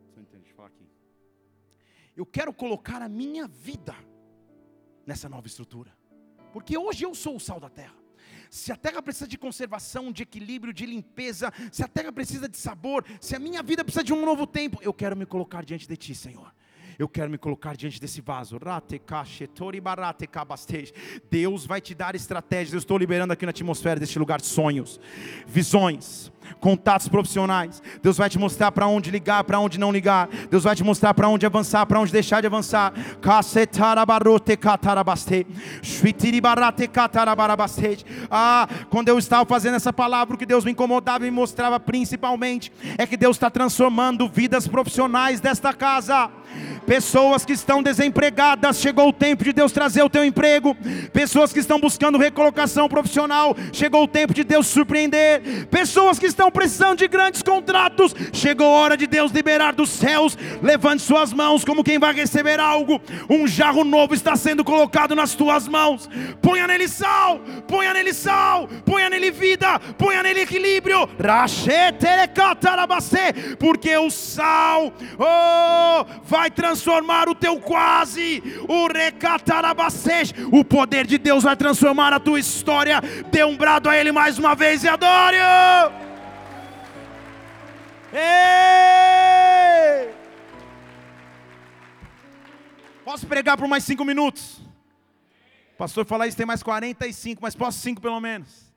[0.09, 0.55] Você entende?
[0.57, 0.89] Aqui.
[2.17, 3.95] Eu quero colocar a minha vida
[5.05, 5.95] nessa nova estrutura,
[6.53, 7.97] porque hoje eu sou o sal da terra.
[8.49, 12.57] Se a terra precisa de conservação, de equilíbrio, de limpeza, se a terra precisa de
[12.57, 15.87] sabor, se a minha vida precisa de um novo tempo, eu quero me colocar diante
[15.87, 16.55] de Ti, Senhor
[16.99, 18.59] eu quero me colocar diante desse vaso.
[21.31, 22.73] Deus vai te dar estratégias.
[22.73, 25.01] Eu estou liberando aqui na atmosfera deste lugar sonhos,
[25.47, 27.83] visões, contatos profissionais.
[28.03, 30.29] Deus vai te mostrar para onde ligar, para onde não ligar.
[30.51, 32.93] Deus vai te mostrar para onde avançar, para onde deixar de avançar.
[38.31, 41.79] Ah, quando eu estava fazendo essa palavra, o que Deus me incomodava e me mostrava
[41.79, 46.31] principalmente é que Deus está transformando vidas profissionais desta casa.
[46.87, 50.77] Pessoas que estão desempregadas, chegou o tempo de Deus trazer o teu emprego.
[51.13, 55.67] Pessoas que estão buscando recolocação profissional, chegou o tempo de Deus surpreender.
[55.67, 60.39] Pessoas que estão precisando de grandes contratos, chegou a hora de Deus liberar dos céus.
[60.63, 63.01] Levante suas mãos como quem vai receber algo.
[63.29, 66.09] Um jarro novo está sendo colocado nas tuas mãos.
[66.41, 71.09] Ponha nele sal, ponha nele sal, ponha nele vida, ponha nele equilíbrio.
[73.59, 80.35] Porque o sal oh, vai transformar o teu quase, o recatarabacete.
[80.53, 83.01] O poder de Deus vai transformar a tua história.
[83.31, 85.37] Dê um brado a Ele mais uma vez e adore.
[88.13, 89.47] Ei!
[93.05, 94.59] Posso pregar por mais cinco minutos?
[95.75, 98.75] O pastor falar isso tem mais 45, mas posso cinco pelo menos.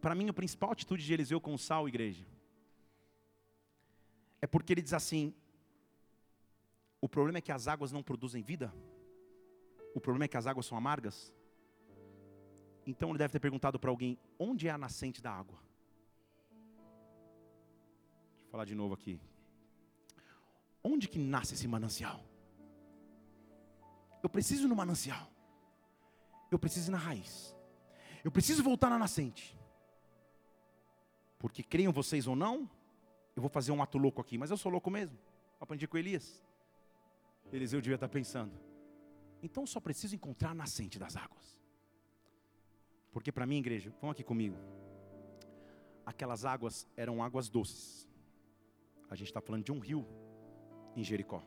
[0.00, 2.26] Para mim, a principal atitude de Eliseu com o sal, igreja,
[4.40, 5.32] é porque ele diz assim:
[7.02, 8.72] o problema é que as águas não produzem vida?
[9.92, 11.34] O problema é que as águas são amargas?
[12.86, 15.58] Então ele deve ter perguntado para alguém: onde é a nascente da água?
[18.30, 19.20] Deixa eu falar de novo aqui.
[20.82, 22.24] Onde que nasce esse manancial?
[24.22, 25.28] Eu preciso ir no manancial.
[26.52, 27.56] Eu preciso ir na raiz.
[28.22, 29.58] Eu preciso voltar na nascente.
[31.36, 32.70] Porque creiam vocês ou não,
[33.34, 35.18] eu vou fazer um ato louco aqui, mas eu sou louco mesmo.
[35.60, 36.40] Aprendi com Elias.
[37.52, 38.58] Eliseu devia estar pensando.
[39.42, 41.58] Então só preciso encontrar a nascente das águas.
[43.12, 44.56] Porque para mim, igreja, vão aqui comigo.
[46.06, 48.08] Aquelas águas eram águas doces.
[49.10, 50.06] A gente está falando de um rio
[50.96, 51.42] em Jericó.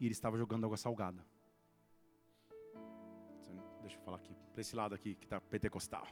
[0.00, 1.24] E ele estava jogando água salgada.
[3.80, 6.06] Deixa eu falar aqui, para esse lado aqui que está pentecostal.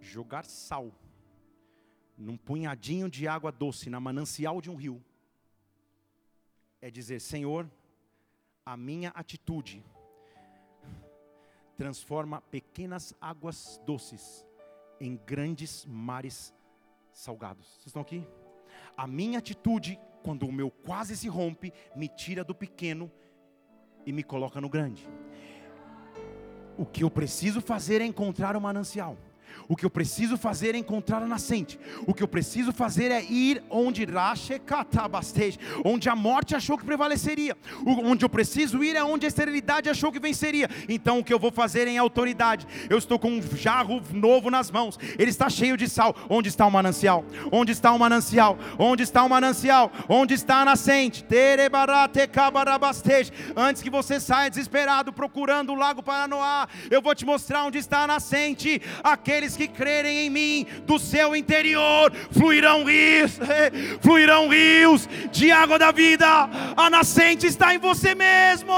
[0.00, 0.92] Jogar sal
[2.16, 5.02] num punhadinho de água doce, na manancial de um rio,
[6.80, 7.68] é dizer: Senhor,
[8.64, 9.84] a minha atitude
[11.76, 14.46] transforma pequenas águas doces
[15.00, 16.54] em grandes mares
[17.12, 17.66] salgados.
[17.66, 18.26] Vocês estão aqui?
[18.96, 23.10] A minha atitude, quando o meu quase se rompe, me tira do pequeno
[24.06, 25.08] e me coloca no grande.
[26.76, 29.16] O que eu preciso fazer é encontrar o manancial.
[29.68, 31.78] O que eu preciso fazer é encontrar a nascente.
[32.06, 34.06] O que eu preciso fazer é ir onde
[35.84, 37.56] onde a morte achou que prevaleceria.
[37.84, 40.68] Onde eu preciso ir é onde a esterilidade achou que venceria.
[40.88, 42.66] Então o que eu vou fazer é em autoridade.
[42.88, 44.98] Eu estou com um jarro novo nas mãos.
[45.18, 46.14] Ele está cheio de sal.
[46.28, 47.24] Onde está o manancial?
[47.50, 48.58] Onde está o manancial?
[48.78, 49.90] Onde está o manancial?
[50.08, 51.24] Onde está a nascente?
[53.56, 58.00] Antes que você saia desesperado procurando o lago Paranoá, eu vou te mostrar onde está
[58.00, 58.80] a nascente.
[59.02, 63.38] Aqueles que crerem em mim, do seu interior fluirão rios,
[64.00, 66.26] fluirão rios de água da vida.
[66.76, 68.72] A nascente está em você mesmo,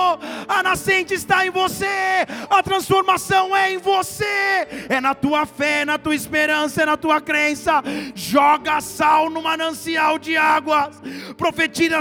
[0.48, 5.98] a nascente está em você, a transformação é em você, é na tua fé, na
[5.98, 7.82] tua esperança, é na tua crença.
[8.14, 11.00] Joga sal no manancial de águas,
[11.36, 12.00] profetiza,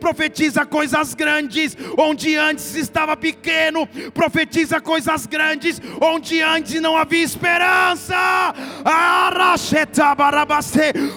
[0.00, 8.14] profetiza coisas grandes onde antes estava pequeno, profetiza coisas grandes onde antes não havia esperança.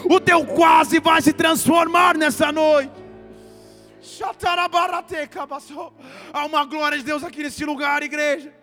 [0.09, 2.91] O teu quase vai se transformar nessa noite.
[6.33, 8.53] Há uma glória de Deus aqui nesse lugar, igreja.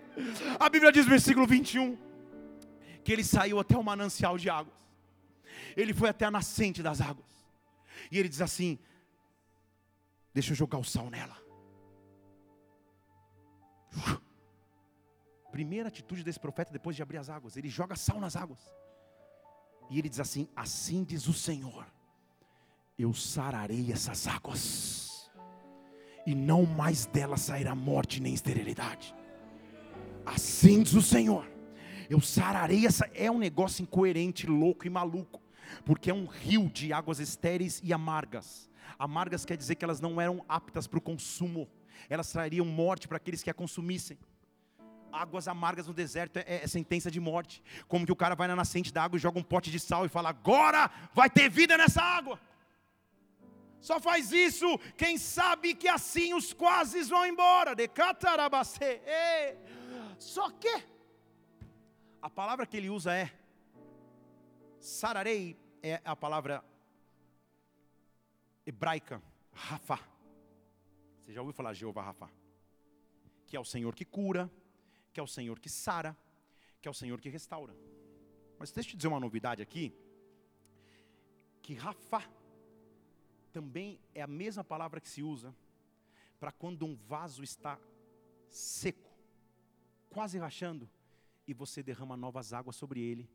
[0.58, 1.96] A Bíblia diz, versículo 21,
[3.04, 4.74] que ele saiu até o manancial de águas.
[5.76, 7.26] Ele foi até a nascente das águas.
[8.10, 8.78] E ele diz assim:
[10.32, 11.46] Deixa eu jogar o sal nela
[15.56, 18.60] primeira atitude desse profeta depois de abrir as águas, ele joga sal nas águas.
[19.88, 21.86] E ele diz assim: Assim diz o Senhor,
[22.98, 25.30] eu sararei essas águas,
[26.26, 29.14] e não mais delas sairá morte nem esterilidade.
[30.26, 31.50] Assim diz o Senhor,
[32.10, 33.08] eu sararei essa.
[33.14, 35.40] É um negócio incoerente, louco e maluco,
[35.86, 38.68] porque é um rio de águas estéreis e amargas.
[38.98, 41.66] Amargas quer dizer que elas não eram aptas para o consumo,
[42.10, 44.18] elas trariam morte para aqueles que a consumissem
[45.16, 47.62] águas amargas no deserto é, é, é, sentença de morte.
[47.88, 50.04] Como que o cara vai na nascente da água e joga um pote de sal
[50.04, 52.38] e fala: agora vai ter vida nessa água.
[53.80, 57.74] Só faz isso quem sabe que assim os quase vão embora.
[57.74, 59.00] De catarabacê.
[60.18, 60.82] Só que
[62.20, 63.30] a palavra que ele usa é
[64.80, 66.64] sararei, é a palavra
[68.64, 69.98] hebraica, Rafa.
[71.20, 72.28] Você já ouviu falar Jeová Rafa?
[73.46, 74.50] Que é o Senhor que cura,
[75.16, 76.14] que é o Senhor que sara,
[76.78, 77.74] que é o Senhor que restaura.
[78.58, 79.94] Mas deixa eu te dizer uma novidade aqui,
[81.62, 82.22] que Rafa
[83.50, 85.56] também é a mesma palavra que se usa
[86.38, 87.78] para quando um vaso está
[88.50, 89.10] seco,
[90.10, 90.86] quase rachando,
[91.48, 93.26] e você derrama novas águas sobre ele,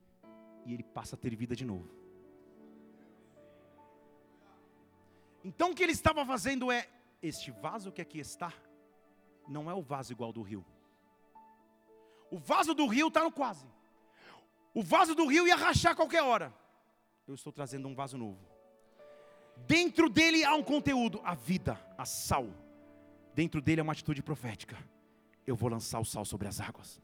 [0.68, 1.90] e ele passa a ter vida de novo.
[5.44, 6.88] Então o que ele estava fazendo é:
[7.24, 8.54] este vaso que aqui está,
[9.48, 10.64] não é o vaso igual do rio.
[12.32, 13.68] O vaso do rio está no quase.
[14.74, 16.54] O vaso do rio ia rachar qualquer hora.
[17.28, 18.40] Eu estou trazendo um vaso novo.
[19.68, 22.48] Dentro dele há um conteúdo, a vida, a sal.
[23.36, 24.78] Dentro dele é uma atitude profética.
[25.46, 27.02] Eu vou lançar o sal sobre as águas.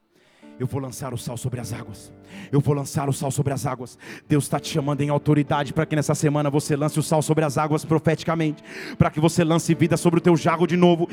[0.60, 2.12] Eu vou lançar o sal sobre as águas.
[2.52, 3.98] Eu vou lançar o sal sobre as águas.
[4.28, 7.46] Deus está te chamando em autoridade para que nessa semana você lance o sal sobre
[7.46, 8.64] as águas profeticamente.
[8.98, 11.08] Para que você lance vida sobre o teu jarro de novo.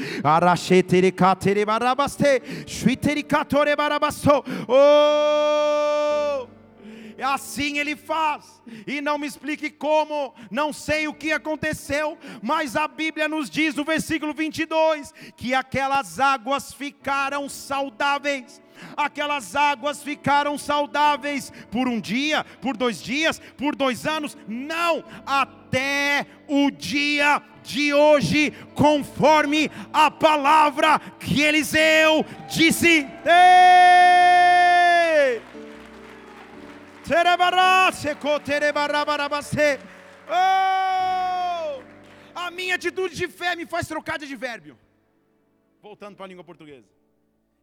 [4.69, 6.47] Oh!
[7.23, 12.89] Assim ele faz, e não me explique como, não sei o que aconteceu, mas a
[12.89, 18.61] Bíblia nos diz no versículo 22 que aquelas águas ficaram saudáveis
[18.97, 26.27] aquelas águas ficaram saudáveis por um dia, por dois dias, por dois anos, não, até
[26.49, 33.07] o dia de hoje, conforme a palavra que Eliseu disse.
[40.29, 41.83] Oh!
[42.35, 44.79] A minha atitude de fé me faz trocar de advérbio.
[45.83, 46.87] Voltando para a língua portuguesa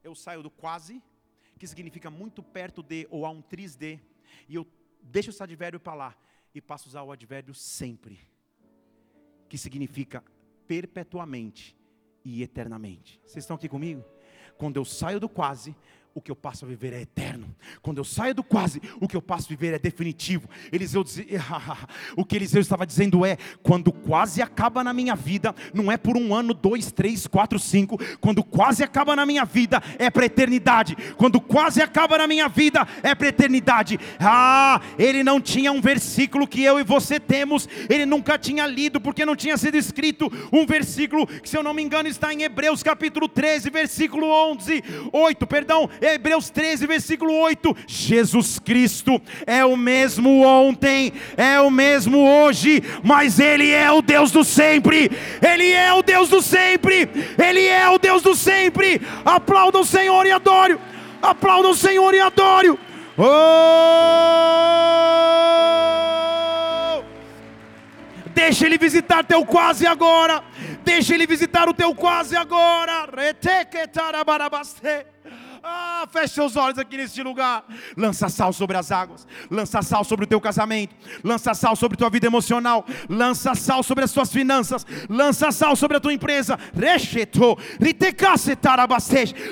[0.03, 1.01] eu saio do quase,
[1.57, 3.99] que significa muito perto de, ou há um tris de,
[4.47, 4.67] e eu
[5.01, 6.17] deixo esse advérbio para lá,
[6.53, 8.19] e passo a usar o advérbio sempre,
[9.47, 10.23] que significa
[10.67, 11.75] perpetuamente
[12.23, 13.19] e eternamente.
[13.25, 14.03] Vocês estão aqui comigo?
[14.57, 15.75] Quando eu saio do quase,
[16.13, 17.55] o que eu passo a viver é eterno.
[17.81, 20.49] Quando eu saio do quase, o que eu passo a viver é definitivo.
[20.71, 21.25] Eliseu dizia,
[22.17, 26.17] o que Eliseu estava dizendo é: quando quase acaba na minha vida, não é por
[26.17, 27.97] um ano, dois, três, quatro, cinco.
[28.19, 30.97] Quando quase acaba na minha vida, é para eternidade.
[31.15, 33.97] Quando quase acaba na minha vida, é para eternidade.
[34.19, 38.99] Ah, ele não tinha um versículo que eu e você temos, ele nunca tinha lido,
[38.99, 42.43] porque não tinha sido escrito um versículo que, se eu não me engano, está em
[42.43, 44.83] Hebreus capítulo 13, versículo 11,
[45.13, 52.17] 8, perdão Hebreus 13, versículo 8: Jesus Cristo é o mesmo ontem, é o mesmo
[52.27, 57.67] hoje, mas Ele é o Deus do sempre, Ele é o Deus do sempre, Ele
[57.67, 58.99] é o Deus do sempre.
[59.23, 60.79] Aplauda o Senhor e adore,
[61.21, 62.69] aplauda o Senhor e adore.
[63.17, 64.01] Oh!
[68.33, 70.43] Deixa Ele visitar teu quase agora.
[70.83, 73.07] Deixa Ele visitar o teu quase agora.
[75.63, 77.63] Ah, feche seus olhos aqui neste lugar.
[77.95, 79.27] Lança sal sobre as águas.
[79.49, 80.95] Lança sal sobre o teu casamento.
[81.23, 82.85] Lança sal sobre a tua vida emocional.
[83.07, 84.85] Lança sal sobre as tuas finanças.
[85.07, 86.57] Lança sal sobre a tua empresa.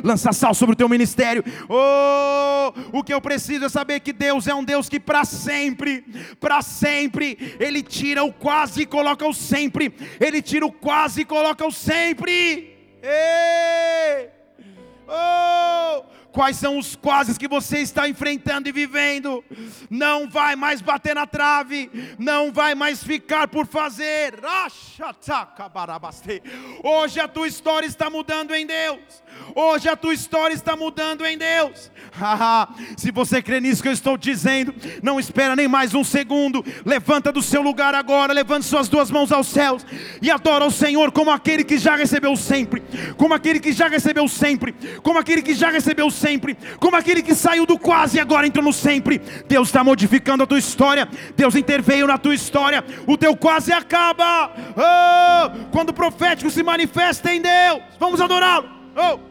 [0.03, 1.43] Lança sal sobre o teu ministério.
[1.69, 6.01] Oh, o que eu preciso é saber que Deus é um Deus que para sempre,
[6.39, 9.93] para sempre, Ele tira o quase e coloca o sempre.
[10.19, 12.75] Ele tira o quase e coloca o sempre.
[13.03, 14.38] Ei!
[15.11, 19.43] Oh, quais são os quase que você está enfrentando e vivendo?
[19.89, 21.89] Não vai mais bater na trave,
[22.19, 24.35] não vai mais ficar por fazer.
[26.83, 29.23] Hoje a tua história está mudando em Deus.
[29.55, 31.91] Hoje a tua história está mudando em Deus.
[32.97, 36.63] Se você crê nisso que eu estou dizendo, não espera nem mais um segundo.
[36.85, 39.85] Levanta do seu lugar agora, levante suas duas mãos aos céus
[40.21, 42.83] e adora o Senhor como aquele que já recebeu sempre,
[43.17, 47.35] como aquele que já recebeu sempre, como aquele que já recebeu sempre, como aquele que
[47.35, 49.19] saiu do quase e agora entrou no sempre.
[49.47, 54.51] Deus está modificando a tua história, Deus interveio na tua história, o teu quase acaba.
[54.75, 58.69] Oh, quando o profético se manifesta em Deus, vamos adorá-lo.
[58.95, 59.28] Oh.